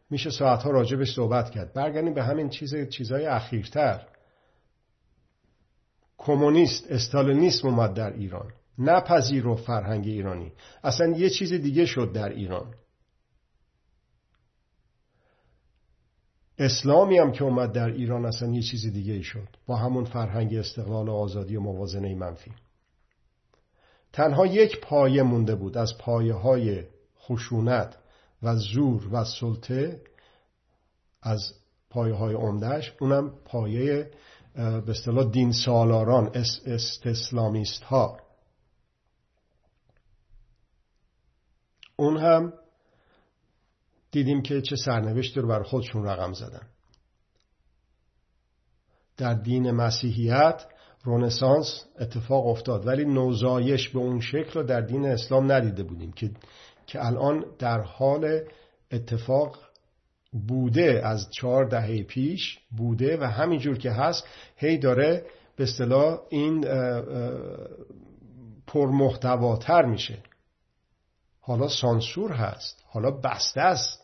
[0.10, 1.74] میشه ساعتها راجبش صحبت کرد.
[1.74, 4.08] برگردیم به همین چیز چیزهای اخیرتر.
[6.18, 8.54] کمونیست استالینیسم اومد در ایران.
[8.78, 10.52] و فرهنگ ایرانی.
[10.84, 12.74] اصلا یه چیز دیگه شد در ایران.
[16.58, 19.48] اسلامی هم که اومد در ایران اصلا یه چیز دیگه ای شد.
[19.68, 22.52] با همون فرهنگ استقلال و آزادی و موازنه منفی.
[24.14, 25.78] تنها یک پایه مونده بود.
[25.78, 26.84] از پایه های
[27.20, 27.98] خشونت
[28.44, 30.02] و زور و سلطه
[31.22, 31.54] از
[31.90, 32.34] پایه های
[33.00, 34.12] اونم پایه
[34.56, 36.32] به اصطلاح دین سالاران
[36.66, 38.20] استسلامیست ها
[41.96, 42.54] اون هم
[44.12, 46.68] دیدیم که چه سرنوشتی رو بر خودشون رقم زدن.
[49.18, 50.66] در دین مسیحیت
[51.04, 56.32] رونسانس اتفاق افتاد ولی نوزایش به اون شکل رو در دین اسلام ندیده بودیم که
[56.86, 58.40] که الان در حال
[58.92, 59.58] اتفاق
[60.48, 66.66] بوده از چهار دهه پیش بوده و همینجور که هست هی داره به اصطلاح این
[68.68, 70.18] پرمحتواتر میشه.
[71.42, 74.02] حالا سانسور هست حالا بسته است.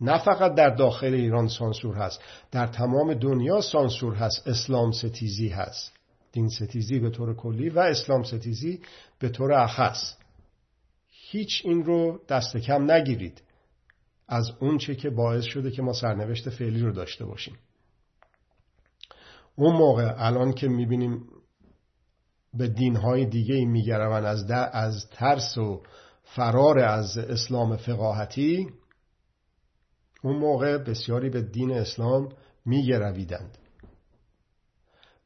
[0.00, 4.48] نه فقط در داخل ایران سانسور هست در تمام دنیا سانسور هست.
[4.48, 5.92] اسلام ستیزی هست.
[6.32, 8.80] دین ستیزی به طور کلی و اسلام ستیزی
[9.18, 10.14] به طور اخص.
[11.10, 13.42] هیچ این رو دست کم نگیرید.
[14.28, 17.56] از اون چه که باعث شده که ما سرنوشت فعلی رو داشته باشیم.
[19.56, 21.26] اون موقع الان که می‌بینیم
[22.54, 25.82] به دینهای دیگه میگرون از, از ترس و
[26.22, 28.68] فرار از اسلام فقاهتی
[30.22, 32.28] اون موقع بسیاری به دین اسلام
[32.64, 33.58] میگرویدند.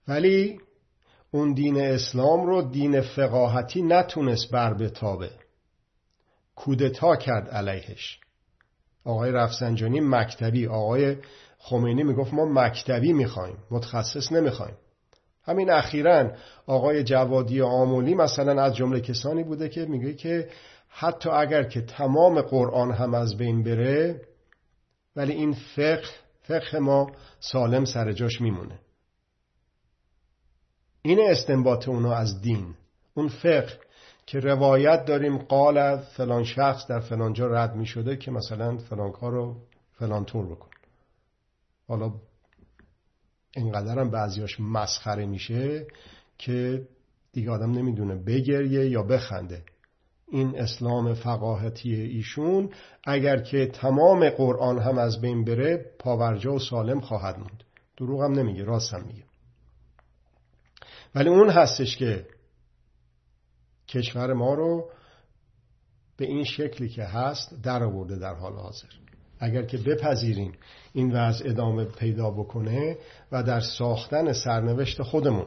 [0.09, 0.61] ولی
[1.31, 5.31] اون دین اسلام رو دین فقاهتی نتونست بر بتابه.
[6.55, 8.21] کودتا کرد علیهش.
[9.09, 10.67] آقای رفسنجانی مکتبی.
[10.67, 11.17] آقای
[11.59, 14.77] خمینی می‌گفت ما مکتبی می‌خوایم متخصص نمی‌خوایم.
[15.45, 16.33] همین اخیرا
[16.67, 20.49] آقای جوادی آمولی مثلا از جمله کسانی بوده که میگه که
[20.89, 24.21] حتی اگر که تمام قرآن هم از بین بره
[25.17, 26.09] ولی این فقه
[26.43, 28.79] فقه ما سالم سر جاش میمونه.
[31.03, 32.75] این استنباط اونو از دین.
[33.15, 33.79] اون فقه
[34.29, 39.13] که روایت داریم قال فلان شخص در فلان جا رد می شده که مثلا فلان
[39.13, 39.57] کار رو
[39.93, 40.69] فلان طور بکن.
[41.89, 42.13] حالا
[43.57, 45.87] اینقدر هم بعضیاش مسخره میشه
[46.39, 46.89] که
[47.33, 49.63] دیگه آدم نمی‌دونه بگریه یا بخنده.
[50.29, 52.71] این اسلام فقاهتی ایشون
[53.05, 57.65] اگر که تمام قرآن هم از بین بره پاورجا و سالم خواهد موند.
[57.97, 59.25] دروغ هم نمیگه راست هم میگه.
[61.15, 62.27] ولی اون هستش که
[63.89, 64.91] کشور ما رو
[66.17, 68.89] به این شکلی که هست در آورده در حال حاضر.
[69.41, 70.53] اگر که بپذیریم
[70.93, 72.97] این وضع ادامه پیدا بکنه
[73.33, 75.47] و در ساختن سرنوشت خودمون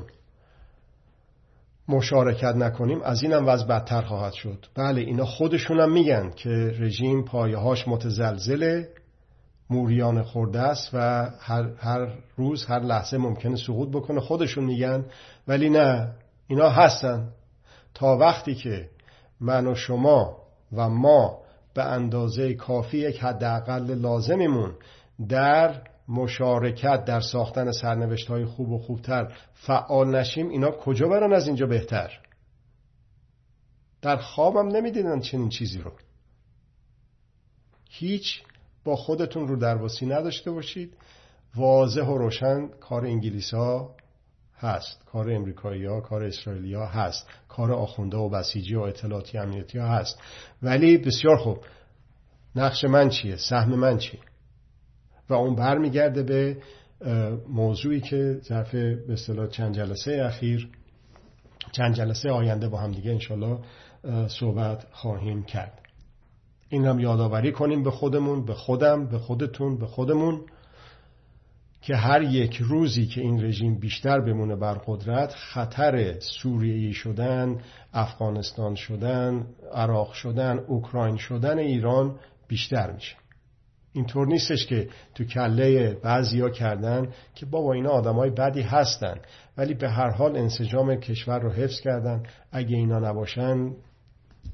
[1.88, 4.66] مشارکت نکنیم از اینم وضع بدتر خواهد شد.
[4.76, 6.50] بله اینا خودشونم میگن که
[6.80, 8.90] رژیم پایهاش متزلزله
[9.70, 15.06] موریان خورده است و هر, هر روز هر لحظه ممکنه سقوط بکنه خودشون میگن
[15.48, 16.14] ولی نه
[16.48, 17.30] اینا هستن.
[17.94, 18.90] تا وقتی که
[19.40, 20.38] من و شما
[20.74, 21.42] و ما
[21.74, 24.76] به اندازه کافی یک حداقل لازمیمون
[25.30, 31.48] در مشارکت در ساختن سرنوشت های خوب و خوبتر فعال نشیم اینا کجا برن از
[31.48, 32.20] اینجا بهتر؟
[34.02, 35.92] در خوابم نمی‌دیدن چنین چیزی رو.
[37.90, 38.44] هیچ
[38.84, 40.98] با خودتون رو درواسی نداشته باشید.
[41.56, 43.96] واضح و روشن کار انگلیس ها
[44.62, 45.06] هست.
[45.06, 47.28] کار امریکایی ها کار اسرائیلی ها هست.
[47.48, 50.20] کار آخونده و بسیجی و اطلاعاتی امنیتی ها هست.
[50.64, 51.58] ولی بسیار خوب.
[52.56, 54.20] نقش من چیه؟ سهم من چیه؟
[55.30, 56.58] و اون برمیگرده به
[57.50, 60.70] موضوعی که ظرف به اصطلاح چند جلسه اخیر
[61.72, 63.60] چند جلسه آینده با هم دیگه انشالله
[64.28, 65.82] صحبت خواهیم کرد.
[66.70, 70.42] این هم یادآوری کنیم به خودمون به خودم به خودتون به خودمون.
[71.82, 77.58] که هر یک روزی که این رژیم بیشتر بمونه بر قدرت خطر سوریهی شدن
[77.94, 82.16] افغانستان شدن عراق شدن اوکراین شدن ایران
[82.48, 83.16] بیشتر میشه.
[83.94, 89.16] اینطور نیستش که تو کله بعضیا کردن که بابا اینا آدمای بدی هستن
[89.58, 92.24] ولی به هر حال انسجام کشور رو حفظ کردن.
[92.52, 93.72] اگه اینا نباشن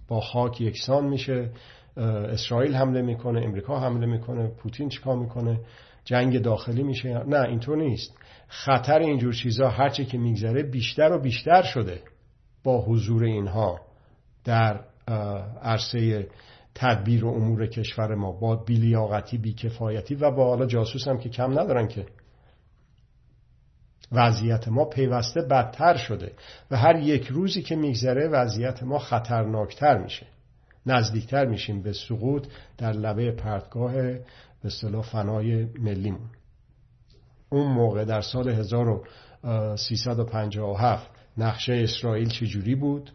[0.07, 1.49] با خاک یکسان میشه.
[1.97, 5.59] اسرائیل حمله می‌کنه امریکا حمله می‌کنه پوتین چیکار می‌کنه؟
[6.07, 8.13] جنگ داخلی میشه نه اینطور نیست.
[8.47, 12.01] خطر اینجور چیزها هرچه که میگذره بیشتر و بیشتر شده
[12.63, 13.79] با حضور اینها
[14.43, 14.79] در
[15.61, 16.27] عرصه
[16.75, 21.59] تدبیر و امور کشور ما با بیلیاقتی بیکفایتی و با حالا جاسوس هم که کم
[21.59, 22.05] ندارن که
[24.11, 26.33] وضعیت ما پیوسته بدتر شده
[26.71, 30.25] و هر یک روزی که میگذره وضعیت ما خطرناکتر میشه.
[30.85, 33.93] نزدیکتر میشیم به سقوط در لبه پرتگاه
[34.61, 36.29] به اصطلاح فنای ملیمون.
[37.49, 43.11] اون موقع در سال 1357 نقشه اسرائیل چجوری بود؟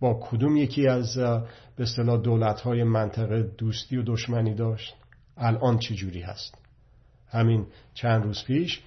[0.00, 4.94] با کدوم یکی از به اصطلاح دولت های منطقه دوستی و دشمنی داشت؟
[5.36, 6.54] الان چجوری هست؟
[7.28, 8.82] همین چند روز پیش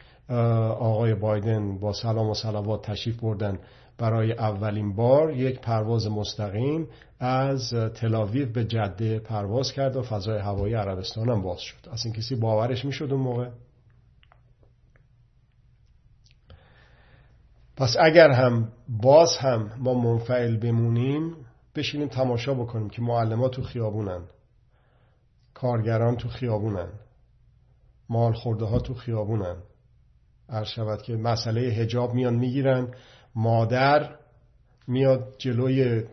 [0.79, 3.59] آقای بایدن با سلام و سلوات تشریف بردن
[3.99, 6.87] برای اولین بار یک پرواز مستقیم
[7.19, 11.89] از تلاویو به جده پرواز کرد و فضای هوایی عربستان هم باز شد.
[11.91, 13.49] اصلا کسی باورش می‌شد اون موقع؟
[17.77, 21.35] پس اگر هم باز هم ما منفعل بمونیم
[21.75, 24.21] بشینیم تماشا بکنیم که معلمات تو خیابونن.
[25.53, 26.89] کارگران تو خیابونن.
[28.09, 29.55] مال خورده ها تو خیابونن.
[30.49, 32.93] عرض شود که مسئله هجاب میان می‌گیرن.
[33.39, 34.15] مادر
[34.87, 36.03] میاد جلوی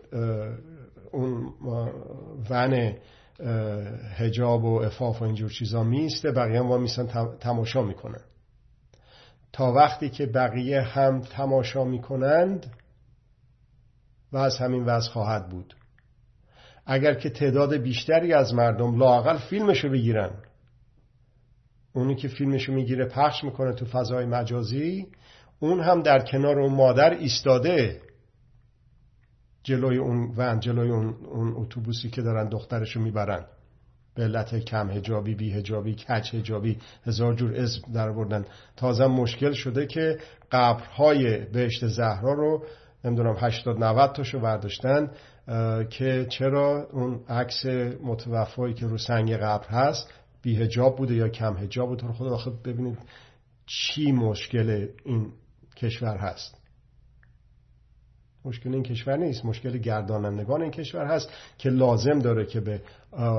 [1.13, 1.53] اون
[2.51, 2.95] ون
[4.17, 8.21] هجاب و افاف و اینجور چیزا میسته بقیه هم میسن تماشا می‌کنن.
[9.53, 12.67] تا وقتی که بقیه هم تماشا می‌کنند
[14.33, 15.75] و از همین وضع خواهد بود.
[16.87, 20.31] اگر که تعداد بیشتری از مردم لاقل فیلمشو بگیرن
[21.93, 25.07] اونی که فیلمشو می‌گیره پخش می‌کنه تو فضای مجازی
[25.61, 28.01] اون هم در کنار اون مادر ایستاده.
[29.63, 33.45] جلوی اون ون جلوی اون, اتوبوسی که دارن دخترشو می‌برن.
[34.15, 38.45] به علت کم هجابی بی هجابی کچ هجابی هزار جور اسم در بردن
[38.77, 40.19] تازه مشکل شده که
[40.53, 42.65] قبرهای بهشت زهرا رو
[43.05, 45.11] نمی‌دونم 80 90 تاشو برداشتن
[45.91, 47.67] که چرا اون عکس
[48.03, 52.13] متوفایی که رو سنگ قبر هست بی هجاب بوده یا کم هجاب بوده.
[52.13, 52.99] خدا آخه ببینید
[53.67, 55.33] چی مشکل این
[55.77, 56.67] کشور هست.
[58.45, 62.83] مشکل این کشور نیست مشکل گردانندگان این کشور هست که لازم داره که به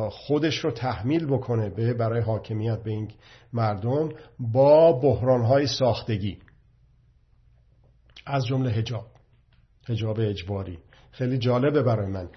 [0.10, 3.12] خودش رو تحمیل بکنه به برای حاکمیت به این
[3.54, 6.38] مردم با بحرانهای ساختگی.
[8.26, 9.06] از جمله هجاب
[9.88, 10.80] هجاب اجباری.
[11.12, 12.30] خیلی جالبه برای من.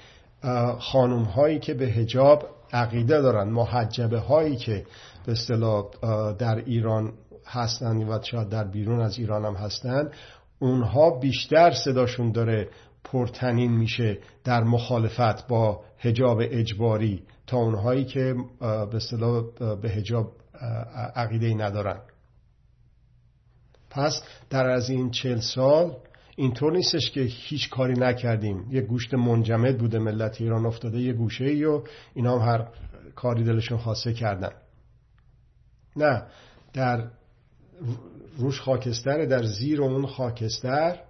[0.78, 4.86] خانوم هایی که به هجاب عقیده دارن محجبه هایی که
[5.26, 5.84] به اصطلاح
[6.38, 7.12] در ایران
[7.50, 10.10] هستن و شاید در بیرون از ایران هم هستن
[10.58, 12.68] اونها بیشتر صداشون داره
[13.04, 19.44] پرتنین میشه در مخالفت با هجاب اجباری تا اونهایی که به اصطلاح
[19.82, 20.32] به هجاب
[21.14, 22.00] عقیده ندارن.
[23.90, 25.96] پس در از این چل سال
[26.36, 28.66] اینطور نیستش که هیچ کاری نکردیم.
[28.70, 31.82] یه گوشت منجمد بوده ملت ایران افتاده یه گوشه ای و
[32.14, 32.68] اینا هم هر
[33.14, 34.50] کاری دلشون خواسته کردن.
[35.96, 36.22] نه
[36.72, 37.10] در
[38.38, 41.00] روش خاکستر در زیر اون خاکستر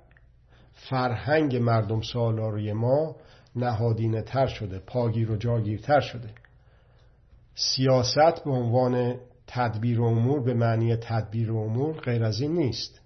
[0.75, 3.17] فرهنگ مردم سالاروی ما
[3.57, 6.29] نهادینه تر شده پاگیر و جاگیرتر شده.
[7.55, 9.15] سیاست به عنوان
[9.47, 13.01] تدبیر امور به معنی تدبیر امور غیر از این نیست.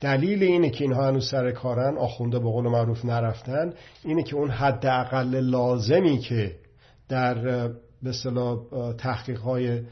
[0.00, 3.72] دلیل اینه که اینها هنوز سر کارن آخونده به قول معروف نرفتن
[4.04, 6.56] اینه که اون حد اقل لازمی که
[7.08, 7.34] در
[8.02, 8.58] به اصطلاح
[8.98, 9.82] تحقیق های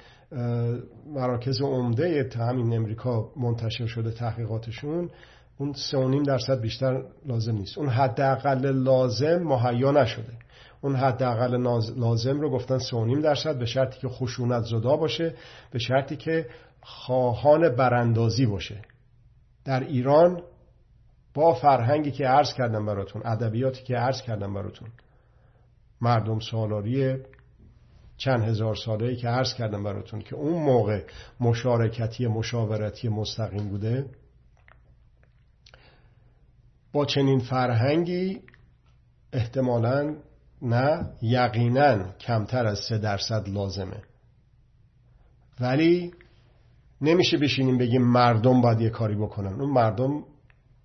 [1.06, 5.10] مراکز عمده تا همین امریکا منتشر شده تحقیقاتشون
[5.58, 7.78] اون سه درصد بیشتر لازم نیست.
[7.78, 10.32] اون حداقل لازم مهیا نشده.
[10.80, 11.60] اون حداقل
[11.96, 15.34] لازم رو گفتن سه درصد به شرطی که خشونت زدا باشه
[15.70, 16.46] به شرطی که
[16.80, 18.82] خواهان براندازی باشه.
[19.64, 20.42] در ایران
[21.34, 24.88] با فرهنگی که عرض کردم براتون ادبیاتی که عرض کردم براتون
[26.00, 27.16] مردم سالاری
[28.20, 31.02] چند هزار ساله ای که عرض کردم براتون که اون موقع
[31.40, 34.06] مشارکتی مشاورتی مستقیم بوده
[36.92, 38.40] با چنین فرهنگی
[39.32, 40.16] احتمالا
[40.62, 44.02] نه یقینا کمتر از سه درصد لازمه.
[45.60, 46.12] ولی
[47.00, 49.60] نمیشه بشینیم بگیم مردم باید یه کاری بکنن.
[49.60, 50.24] اون مردم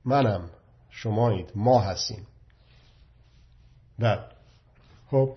[0.05, 0.49] منم
[0.89, 2.27] شمایید ما هستیم.
[3.99, 4.19] نه
[5.07, 5.35] خب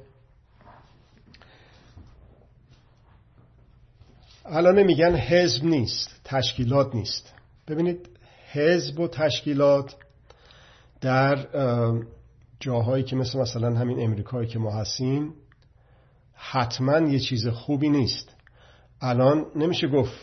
[4.51, 7.34] الان میگن حزب نیست تشکیلات نیست.
[7.68, 8.09] ببینید
[8.53, 9.96] حزب و تشکیلات
[11.01, 11.46] در
[12.61, 15.34] جاهایی که مثل مثلا همین امریکایی که ما هستیم
[16.34, 18.36] حتما یه چیز خوبی نیست.
[19.01, 20.18] الان نمیشه گفت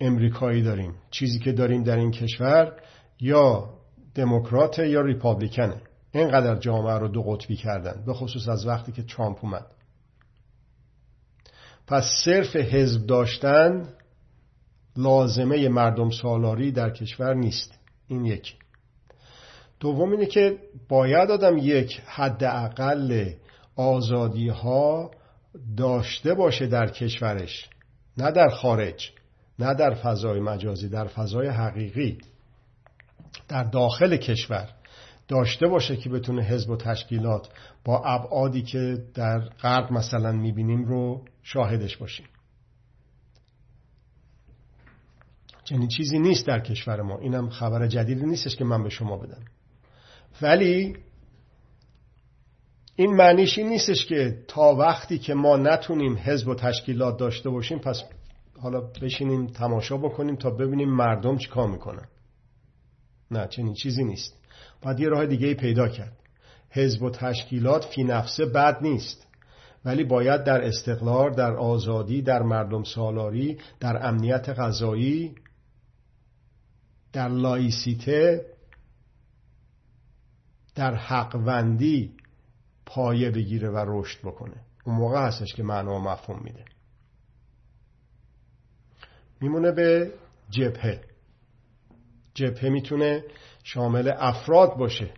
[0.00, 0.94] امریکایی داریم.
[1.10, 2.72] چیزی که داریم در این کشور
[3.20, 3.70] یا
[4.14, 5.82] دموکرات یا ریپابلیکنه.
[6.12, 9.66] اینقدر جامعه رو دو قطبی کردن به خصوص از وقتی که ترامپ اومد.
[11.88, 13.88] پس صرف حزب داشتن
[14.96, 17.78] لازمه مردم سالاری در کشور نیست.
[18.08, 18.54] این یک.
[19.80, 20.58] دوم اینه که
[20.88, 23.30] باید آدم یک حداقل
[23.76, 25.10] آزادی ها
[25.76, 27.68] داشته باشه در کشورش.
[28.16, 29.10] نه در خارج
[29.58, 32.18] نه در فضای مجازی در فضای حقیقی.
[33.48, 34.68] در داخل کشور
[35.28, 37.48] داشته باشه که بتونه حزب و تشکیلات
[37.84, 42.26] با ابعادی که در غرب مثلا می‌بینیم رو شاهدش باشیم.
[45.64, 47.18] چنین چیزی نیست در کشور ما.
[47.18, 49.44] اینم خبر جدیدی نیستش که من به شما بدم.
[50.42, 50.96] ولی
[52.96, 57.78] این معنیش این نیستش که تا وقتی که ما نتونیم حزب و تشکیلات داشته باشیم
[57.78, 58.02] پس
[58.60, 62.08] حالا بشینیم تماشا بکنیم تا ببینیم مردم چی کار می‌کنن.
[63.30, 64.36] نه چنین چیزی نیست.
[64.82, 66.18] باید یه راه دیگه پیدا کرد.
[66.70, 69.27] حزب و تشکیلات فی نفسه بد نیست.
[69.84, 75.34] ولی باید در استقلال در آزادی در مردم سالاری در امنیت غذایی
[77.12, 78.46] در لایسیته
[80.74, 82.16] در حقوندی
[82.86, 84.56] پایه بگیره و رشد بکنه.
[84.84, 86.64] اون موقع هستش که معنا و مفهوم میده.
[89.40, 90.12] میمونه به
[90.50, 91.00] جبهه.
[92.34, 93.24] جبهه می‌تونه
[93.64, 95.10] شامل افراد باشه.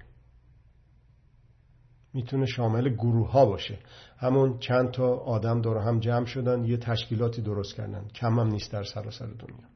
[2.15, 3.79] می‌تونه شامل گروه ها باشه.
[4.19, 8.09] همون چند تا آدم دور هم جمع شدن یه تشکیلاتی درست کردن.
[8.15, 9.71] کم هم نیست در سراسر دنیا.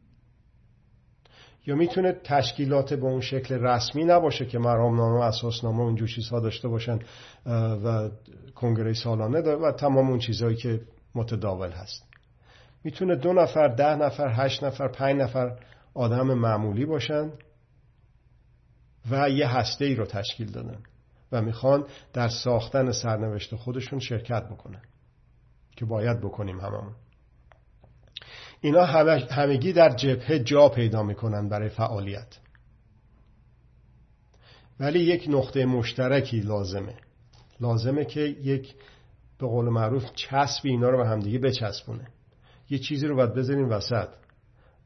[1.67, 6.69] یا می‌تونه تشکیلات به اون شکل رسمی نباشه که مرامنامه اساسنامه و اینجور چیزها داشته
[6.69, 6.99] باشن
[7.85, 8.11] و
[8.55, 10.81] کنگره سالانه و تمام اون چیزهایی که
[11.15, 12.05] متداول هست.
[12.85, 15.59] می‌تونه دو نفر ده نفر هشت نفر پنج نفر
[15.95, 17.31] آدم معمولی باشن
[19.11, 20.79] و یه هسته ای رو تشکیل دادن.
[21.35, 24.83] و می‌خوان در ساختن سرنوشت خودشون شرکت بکنن
[25.77, 26.95] که باید بکنیم هممون.
[28.61, 28.85] اینا
[29.31, 32.39] همگی در جبهه جا پیدا می‌کنن برای فعالیت.
[34.81, 36.95] ولی یک نقطه مشترکی لازمه.
[37.61, 38.75] لازمه که یک
[39.39, 42.09] به قول معروف چسب اینا رو به همدیگه بچسبونه.
[42.71, 44.09] یه چیزی رو باید بذاریم وسط.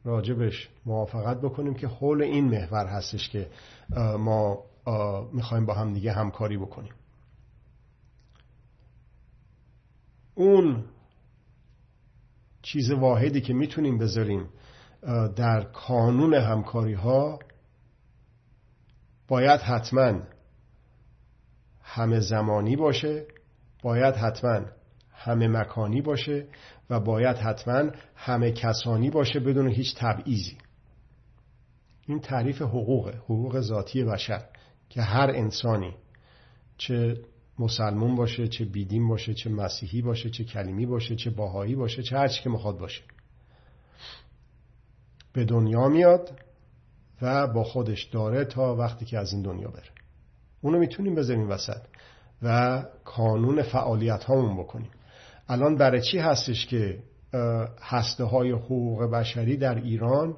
[0.05, 3.51] راجبش موافقت بکنیم که حول این محور هستش که
[4.19, 4.65] ما
[5.33, 6.93] می‌خوایم با هم دیگه همکاری بکنیم.
[10.35, 10.85] اون
[12.63, 14.49] چیز واحدی که می‌تونیم بذاریم
[15.37, 17.39] در کانون همکاری ها
[19.29, 20.21] باید حتما
[21.83, 23.27] همه زمانی باشه
[23.83, 24.61] باید حتما
[25.13, 26.47] همه مکانی باشه
[26.91, 30.59] و باید حتما همه کسانی باشه بدون هیچ تبعیضی.
[32.07, 34.49] این تعریف حقوقه حقوق ذاتی بشر.
[34.89, 35.95] که هر انسانی
[36.79, 37.21] چه
[37.59, 42.17] مسلمون باشه چه بیدین باشه چه مسیحی باشه چه کلیمی باشه چه باهایی باشه چه
[42.17, 43.03] هرچی که می‌خواد باشه.
[45.33, 46.41] به دنیا میاد
[47.23, 49.91] و با خودش داره تا وقتی که از این دنیا بره.
[50.61, 51.83] اونو می‌تونیم بذاریم وسط
[52.43, 54.91] و کانون فعالیت هامون بکنیم.
[55.49, 57.03] الان برای چی هستش که
[57.81, 60.37] هسته های حقوق بشری در ایران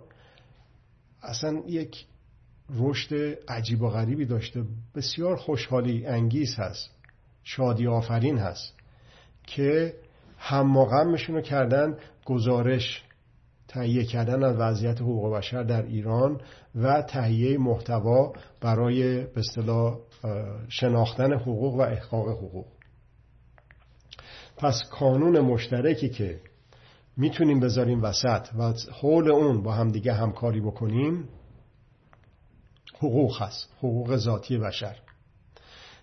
[1.22, 2.06] اصلا یک
[2.78, 3.14] رشد
[3.48, 4.64] عجیب و غریبی داشته.
[4.94, 6.90] بسیار خوشحالی انگیز هست.
[7.44, 8.74] شادی آفرین هست
[9.46, 9.94] که
[10.38, 10.78] هم
[11.28, 13.02] رو کردن گزارش
[13.68, 16.40] تهیه کردن از وضعیت حقوق بشر در ایران
[16.74, 19.98] و تهیه محتوا برای به اصطلاح
[20.68, 22.66] شناختن حقوق و احقاق حقوق.
[24.56, 26.40] پس کانون مشترکی که
[27.16, 31.28] می‌تونیم بذاریم وسط و حول اون با همدیگه همکاری بکنیم
[33.00, 34.96] حقوق هست حقوق ذاتی بشر.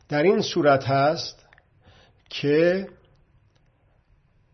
[0.10, 1.46] در این صورت هست
[2.30, 2.88] که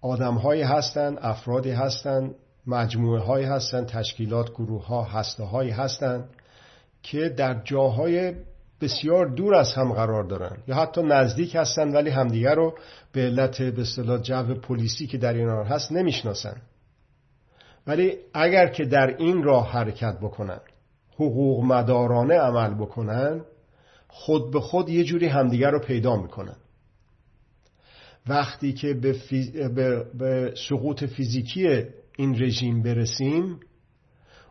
[0.01, 2.35] آدم هایی هستند افرادی هستند
[2.67, 6.29] مجموعه هایی هستند تشکیلات گروه ها هسته هایی هستند
[7.03, 8.33] که در جاهای
[8.81, 10.57] بسیار دور از هم قرار دارن.
[10.67, 12.77] یا حتی نزدیک هستن ولی همدیگر رو
[13.11, 16.61] به علت به اصطلاح جو پلیسی که در ایران هست نمی‌شناسن.
[17.87, 20.59] ولی اگر که در این راه حرکت بکنن
[21.16, 23.41] حقوق مدارانه عمل بکنن
[24.07, 26.55] خود به خود یه جوری همدیگر رو پیدا می‌کنن.
[28.28, 29.16] وقتی که به,
[29.68, 30.05] به...
[30.20, 31.84] به سقوط فیزیکی
[32.18, 33.59] این رژیم برسیم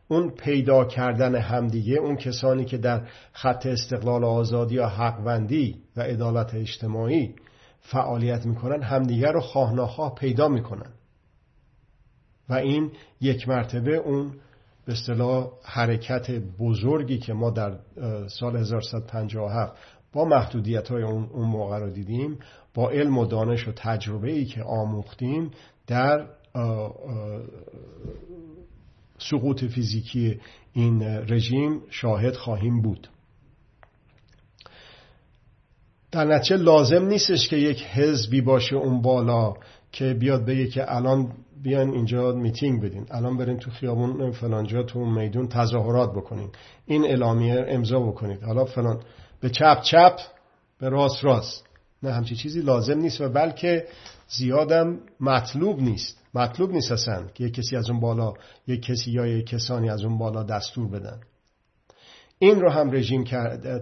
[0.09, 6.55] اون پیدا کردن همدیگه اون کسانی که در خط استقلال آزادی یا حقوندی و عدالت
[6.55, 7.35] اجتماعی
[7.81, 10.93] فعالیت می‌کنن همدیگه رو خواه پیدا می‌کنن.
[12.49, 12.91] و این
[13.21, 14.33] یک مرتبه اون
[14.87, 17.79] به اصطلاح حرکت بزرگی که ما در
[18.29, 19.73] سال 1157
[20.13, 22.39] با محدودیت های اون, موقع رو دیدیم
[22.75, 25.51] با علم و دانش و تجربه ای که آموختیم
[25.87, 26.27] در
[29.19, 30.41] سقوط فیزیکی
[30.73, 33.09] این رژیم شاهد خواهیم بود.
[36.13, 39.55] در نتیجه لازم نیستش که یک حزبی باشه اون بالا
[39.93, 41.33] که بیاد بگه که الان
[41.63, 43.07] بیان اینجا میتینگ بدین.
[43.11, 46.51] الان برین تو خیابون فلانجا تو میدون تظاهرات بکنین.
[46.87, 48.43] این اعلامیه امضا بکنید.
[48.43, 49.01] حالا فلان.
[49.41, 50.17] به چپ چپ
[50.81, 51.67] به راست راست.
[52.03, 53.87] نه همچی چیزی لازم نیست و بلکه
[54.29, 56.19] زیادم مطلوب نیست.
[56.35, 58.35] مطلوب نیست اصلا که یک کسی از اون بالا
[58.67, 61.21] یک کسی یا یک کسانی از اون بالا دستور بدن.
[62.39, 63.25] این رو هم رژیم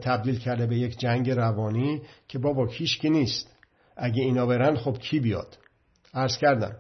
[0.03, 3.57] تبدیل کرده به یک جنگ روانی که بابا کیش که نیست.
[3.97, 5.59] اگه اینا برن خب کی بیاد؟
[6.15, 6.77] عرض کردم.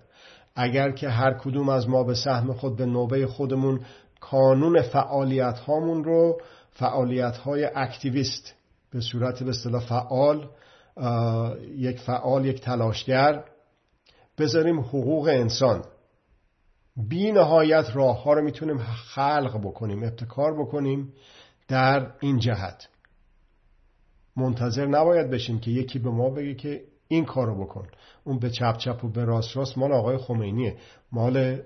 [0.54, 3.80] اگر که هر کدوم از ما به سهم خود به نوبه خودمون
[4.20, 6.40] کانون فعالیت هامون رو
[6.70, 8.54] فعالیت های اکتیویست
[8.90, 10.48] به صورت به اصطلاح فعال
[11.76, 13.44] یک فعال یک تلاشگر
[14.38, 15.84] بذاریم حقوق انسان.
[17.08, 21.12] بی نهایت راه ها رو می‌تونیم خلق بکنیم ابتکار بکنیم
[21.68, 22.88] در این جهت.
[24.36, 27.88] منتظر نباید بشیم که یکی به ما بگه که این کارو بکن.
[28.24, 30.76] اون به چپ چپ و به راست راست مال آقای خمینیه.
[31.12, 31.62] مال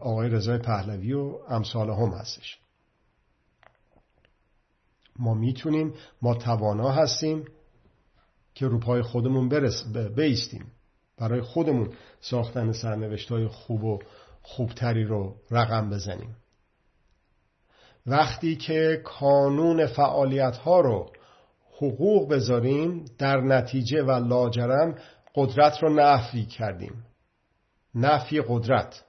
[0.00, 2.58] آقای رضای پهلوی و امثال هم هستش.
[5.18, 7.44] ما می‌تونیم ما توانا هستیم
[8.54, 9.84] که روپای خودمون برس
[10.16, 10.72] بیستیم.
[11.18, 13.98] برای خودمون ساختن سرنوشت های خوب و
[14.42, 16.36] خوبتری رو رقم بزنیم.
[18.06, 21.10] وقتی که کانون فعالیت ها رو
[21.76, 24.98] حقوق بذاریم در نتیجه و لاجرم
[25.34, 27.04] قدرت رو نفی کردیم.
[27.94, 29.04] نفی قدرت.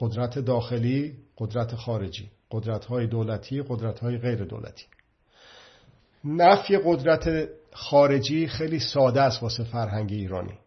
[0.00, 2.30] قدرت داخلی قدرت خارجی.
[2.50, 4.84] قدرت های دولتی قدرت های غیر دولتی
[6.24, 10.58] نفی قدرت خارجی خیلی ساده است واسه فرهنگ ایرانی.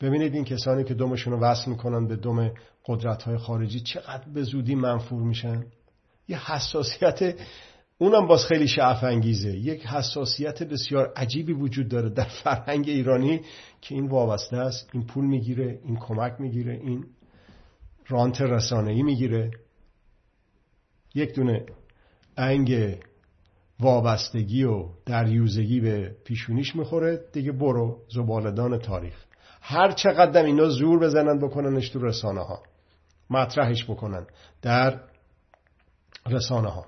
[0.00, 2.52] ببینید این کسانی که دومشون رو وصل می‌کنن به دوم
[2.86, 5.66] قدرت های خارجی چقدر به زودی منفور میشن؟
[6.28, 7.34] یه حساسیت
[7.98, 13.40] اونم باز خیلی شعف انگیزه یک حساسیت بسیار عجیبی وجود داره در فرهنگ ایرانی
[13.80, 14.90] که این وابسته است.
[14.92, 17.04] این پول می‌گیره این کمک می‌گیره این
[18.08, 19.50] رانت رسانه‌ای می‌گیره.
[21.14, 21.66] یک دونه
[22.36, 22.98] انگ
[23.80, 27.20] وابستگی و دریوزگی به پیشونیش می‌خوره.
[27.32, 29.24] دیگه برو زبالدان تاریخ.
[29.60, 32.62] هر چقدر اینا زور بزنن بکننش تو رسانه ها
[33.30, 34.26] مطرحش بکنن
[34.62, 35.00] در
[36.26, 36.86] رسانه ها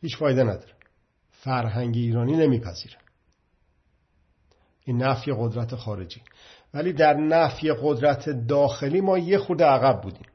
[0.00, 0.72] هیچ فایده نداره.
[1.30, 2.96] فرهنگ ایرانی نمیپذیره.
[4.84, 6.22] این نفی قدرت خارجی.
[6.74, 10.26] ولی در نفی قدرت داخلی ما یه خود عقب بودیم.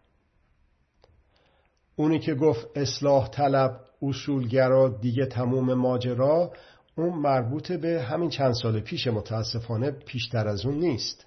[1.96, 6.54] اونی که گفت اصلاح طلب اصولگرا دیگه تموم ماجرا
[6.96, 11.26] اون مربوط به همین چند سال پیش متاسفانه پیشتر از اون نیست.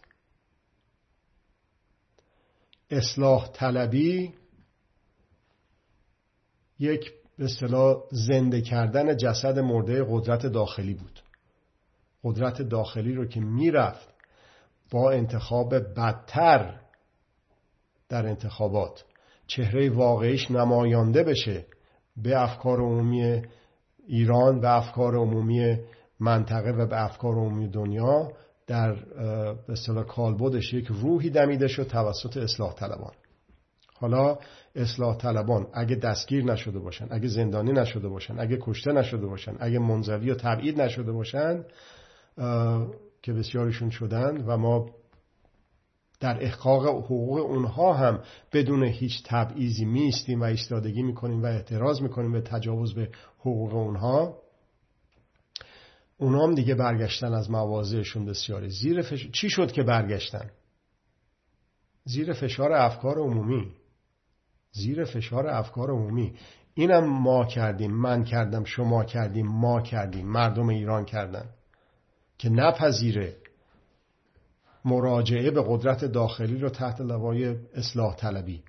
[2.91, 4.35] اصلاح طلبی
[6.79, 11.21] یک به اصطلاح زنده کردن جسد مرده قدرت داخلی بود.
[12.25, 14.09] قدرت داخلی رو که می‌رفت
[14.91, 16.81] با انتخاب بدتر
[18.09, 19.05] در انتخابات
[19.47, 21.67] چهره واقعیش نمایانده بشه
[22.17, 23.43] به افکار عمومی
[24.07, 25.79] ایران و افکار عمومی
[26.21, 28.33] منطقه و به افکار عمومی دنیا
[28.67, 28.95] در
[29.67, 33.13] به اصطلاح کالبدش یک روحی دمیده شد توسط اصلاح طلبان.
[33.99, 34.39] حالا
[34.75, 39.79] اصلاح طلبان اگه دستگیر نشده باشن اگه زندانی نشده باشن اگه کشته نشده باشن اگه
[39.79, 41.65] منزوی و تبعید نشده باشن
[43.23, 44.91] که بسیارشون شدن و ما
[46.21, 48.21] در احقاق حقوق اونها هم
[48.53, 54.43] بدون هیچ تبعیضی میستیم و ایستادگی می‌کنیم و اعتراض می‌کنیم به تجاوز به حقوق اونها.
[56.19, 58.71] اونا هم دیگه برگشتن از مواضعشون بسیاری.
[58.71, 59.31] زیر فش...
[59.31, 60.51] چی شد که برگشتن؟
[62.05, 63.73] زیر فشار افکار عمومی.
[64.73, 66.35] زیر فشار افکار عمومی.
[66.75, 71.45] اینم ما کردیم من کردم شما کردیم ما کردیم مردم ایران کردن
[72.39, 73.37] که نپذیره
[74.85, 78.63] مراجعه به قدرت داخلی رو تحت لوای اصلاح طلبی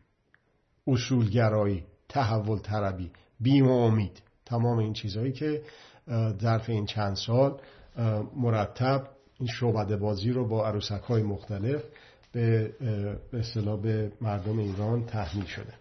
[0.87, 4.21] اصولگرایی تحول طلبی بیم و امید.
[4.45, 5.61] تمام این چیزهایی که
[6.41, 7.61] ظرف این چند سال
[8.35, 9.07] مرتب
[9.39, 11.83] این شعبده بازی رو با عروسک های مختلف
[12.31, 12.71] به
[13.33, 15.73] اصطلاح به مردم ایران تحمیل شده.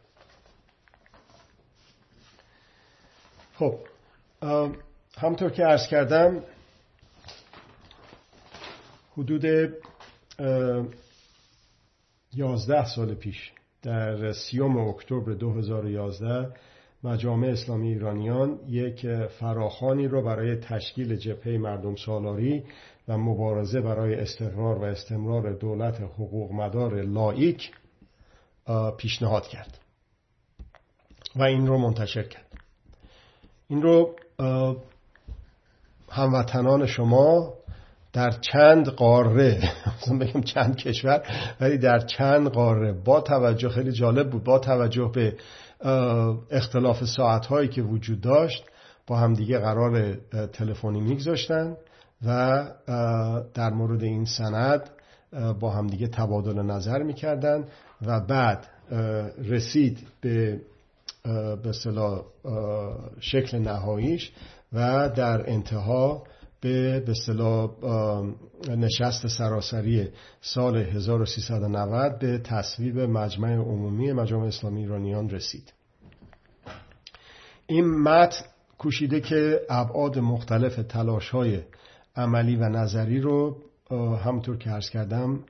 [3.59, 3.79] خب
[5.19, 6.43] همطور که عرض کردم
[9.17, 9.45] حدود
[12.35, 13.53] یازده سال پیش
[13.83, 16.53] در سیوم اکتبر 2011
[17.05, 22.65] مجامع اسلامی ایرانیان یک فراخانی رو برای تشکیل جبهه مردم سالاری
[23.09, 27.71] و مبارزه برای استقرار و استمرار دولت حقوق مدار لایک
[28.97, 29.79] پیشنهاد کرد.
[31.37, 32.46] و این رو منتشر کرد.
[33.69, 34.17] این رو
[36.11, 37.55] هموطنان شما
[38.12, 39.61] در چند قاره
[40.21, 41.23] بگم چند کشور
[41.61, 45.37] ولی در چند قاره با توجه خیلی جالب بود با توجه به
[46.51, 48.64] اختلاف ساعت هایی که وجود داشت
[49.07, 50.17] با همدیگه قرار
[50.53, 51.77] تلفنی میگذاشتن
[52.27, 52.64] و
[53.55, 54.91] در مورد این سند
[55.61, 57.64] با همدیگه تبادل نظر می‌کردن
[58.07, 58.67] و بعد
[59.39, 60.61] رسید به
[61.62, 61.72] به
[63.20, 64.33] شکل نهاییش
[64.72, 66.24] و در انتها
[66.61, 67.70] به به اصطلاح
[68.68, 70.09] نشست سراسری
[70.41, 75.72] سال 1390 به تصویب مجمع عمومی مجامع اسلامی ایرانیان رسید.
[77.66, 78.45] این متن
[78.79, 81.61] کوشیده که ابعاد مختلف تلاش های
[82.16, 83.57] عملی و نظری رو
[84.24, 85.41] همطور که عرض کردم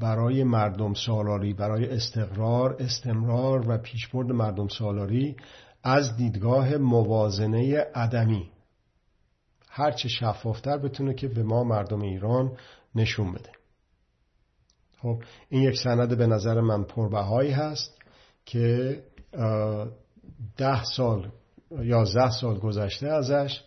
[0.00, 5.36] برای مردم سالاری برای استقرار استمرار و پیشبرد مردم سالاری
[5.82, 8.50] از دیدگاه موازنه عدمی.
[9.68, 12.56] هرچه شفافتر بتونه که به ما مردم ایران
[12.94, 13.50] نشون بده.
[14.98, 18.02] خب این یک سند به نظر من پربهایی هست
[18.44, 19.02] که
[20.56, 21.30] ده سال
[21.70, 23.60] یازده سال گذشته ازش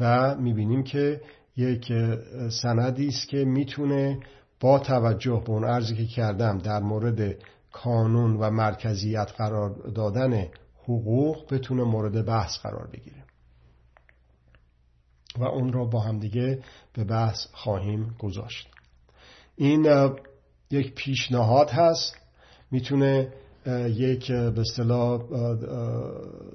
[0.00, 1.20] و می‌بینیم که
[1.56, 1.92] یک
[2.62, 4.20] سندی است که می‌تونه
[4.62, 7.36] با توجه به اون ارزی که کردم در مورد
[7.72, 10.48] کانون و مرکزیت قرار دادن
[10.82, 13.24] حقوق بتونه مورد بحث قرار بگیره.
[15.38, 18.68] و اون را با همدیگه به بحث خواهیم گذاشت.
[19.56, 20.10] این
[20.70, 22.16] یک پیشنهاد هست.
[22.70, 23.32] می‌تونه
[23.86, 25.22] یک به اصطلاح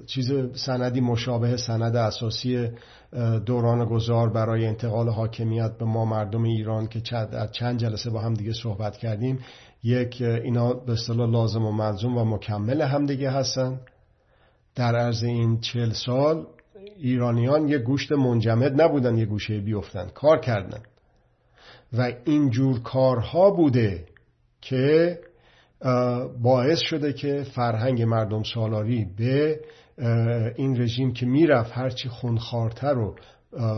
[0.06, 2.68] چیز سندی مشابه سند اساسی
[3.46, 7.00] دوران گذار برای انتقال حاکمیت به ما مردم ایران که
[7.52, 9.38] چند جلسه با هم دیگه صحبت کردیم
[9.82, 13.80] یک اینا به اصطلاح لازم و ملزوم و مکمل هم دیگه هستن.
[14.74, 16.46] در عرض این چل سال
[16.96, 20.80] ایرانیان یه گوشت منجمد نبودن یه گوشه بیفتن کار کردن.
[21.92, 24.04] و اینجور کارها بوده
[24.60, 25.18] که
[26.42, 29.60] باعث شده که فرهنگ مردم سالاری به
[30.56, 33.14] این رژیم که می‌رفت هرچی خونخوارتر و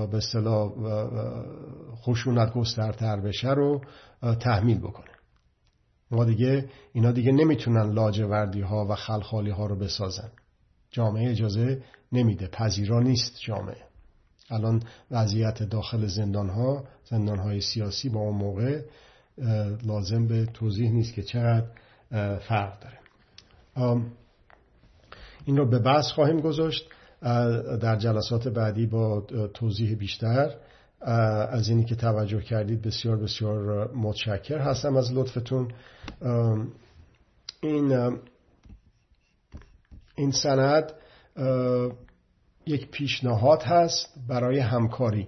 [0.06, 0.72] به اصطلاح
[1.96, 3.80] خشونت گسترتر بشه رو
[4.40, 5.10] تحمیل بکنه.
[6.10, 10.30] ما دیگه اینا دیگه نمی‌تونن لاجوردی ها و خلخالی ها رو بسازن.
[10.90, 13.82] جامعه اجازه نمیده پذیرا نیست جامعه.
[14.50, 18.82] الان وضعیت داخل زندان ها زندان های سیاسی با اون موقع
[19.86, 21.66] لازم به توضیح نیست که چقدر
[22.38, 22.98] فرق داره.
[25.44, 26.88] این رو به بحث خواهیم گذاشت.
[27.80, 29.20] در جلسات بعدی با
[29.54, 30.54] توضیح بیشتر
[31.50, 35.72] از اینی که توجه کردید بسیار بسیار متشکر هستم از لطفتون.
[37.62, 38.18] این
[40.16, 40.92] این سند
[42.66, 45.26] یک پیشنهاد هست برای همکاری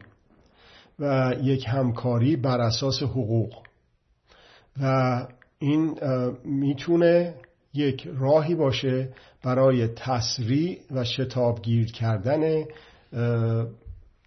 [0.98, 3.62] و یک همکاری بر اساس حقوق.
[4.82, 5.26] و
[5.58, 5.98] این
[6.44, 7.34] می‌تونه
[7.74, 9.08] یک راهی باشه
[9.43, 12.64] برای تسریع و شتابگیر کردن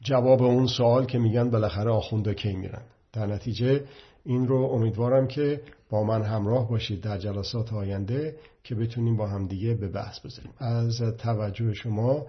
[0.01, 2.81] جواب اون سوال که میگن بالاخره آخونده کی میرن.
[3.13, 3.83] در نتیجه
[4.25, 9.73] این رو امیدوارم که با من همراه باشید در جلسات آینده که بتونیم با همدیگه
[9.73, 10.51] به بحث بذاریم.
[10.57, 12.25] از توجه شما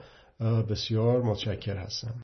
[0.71, 2.15] بسیار متشکر هستم.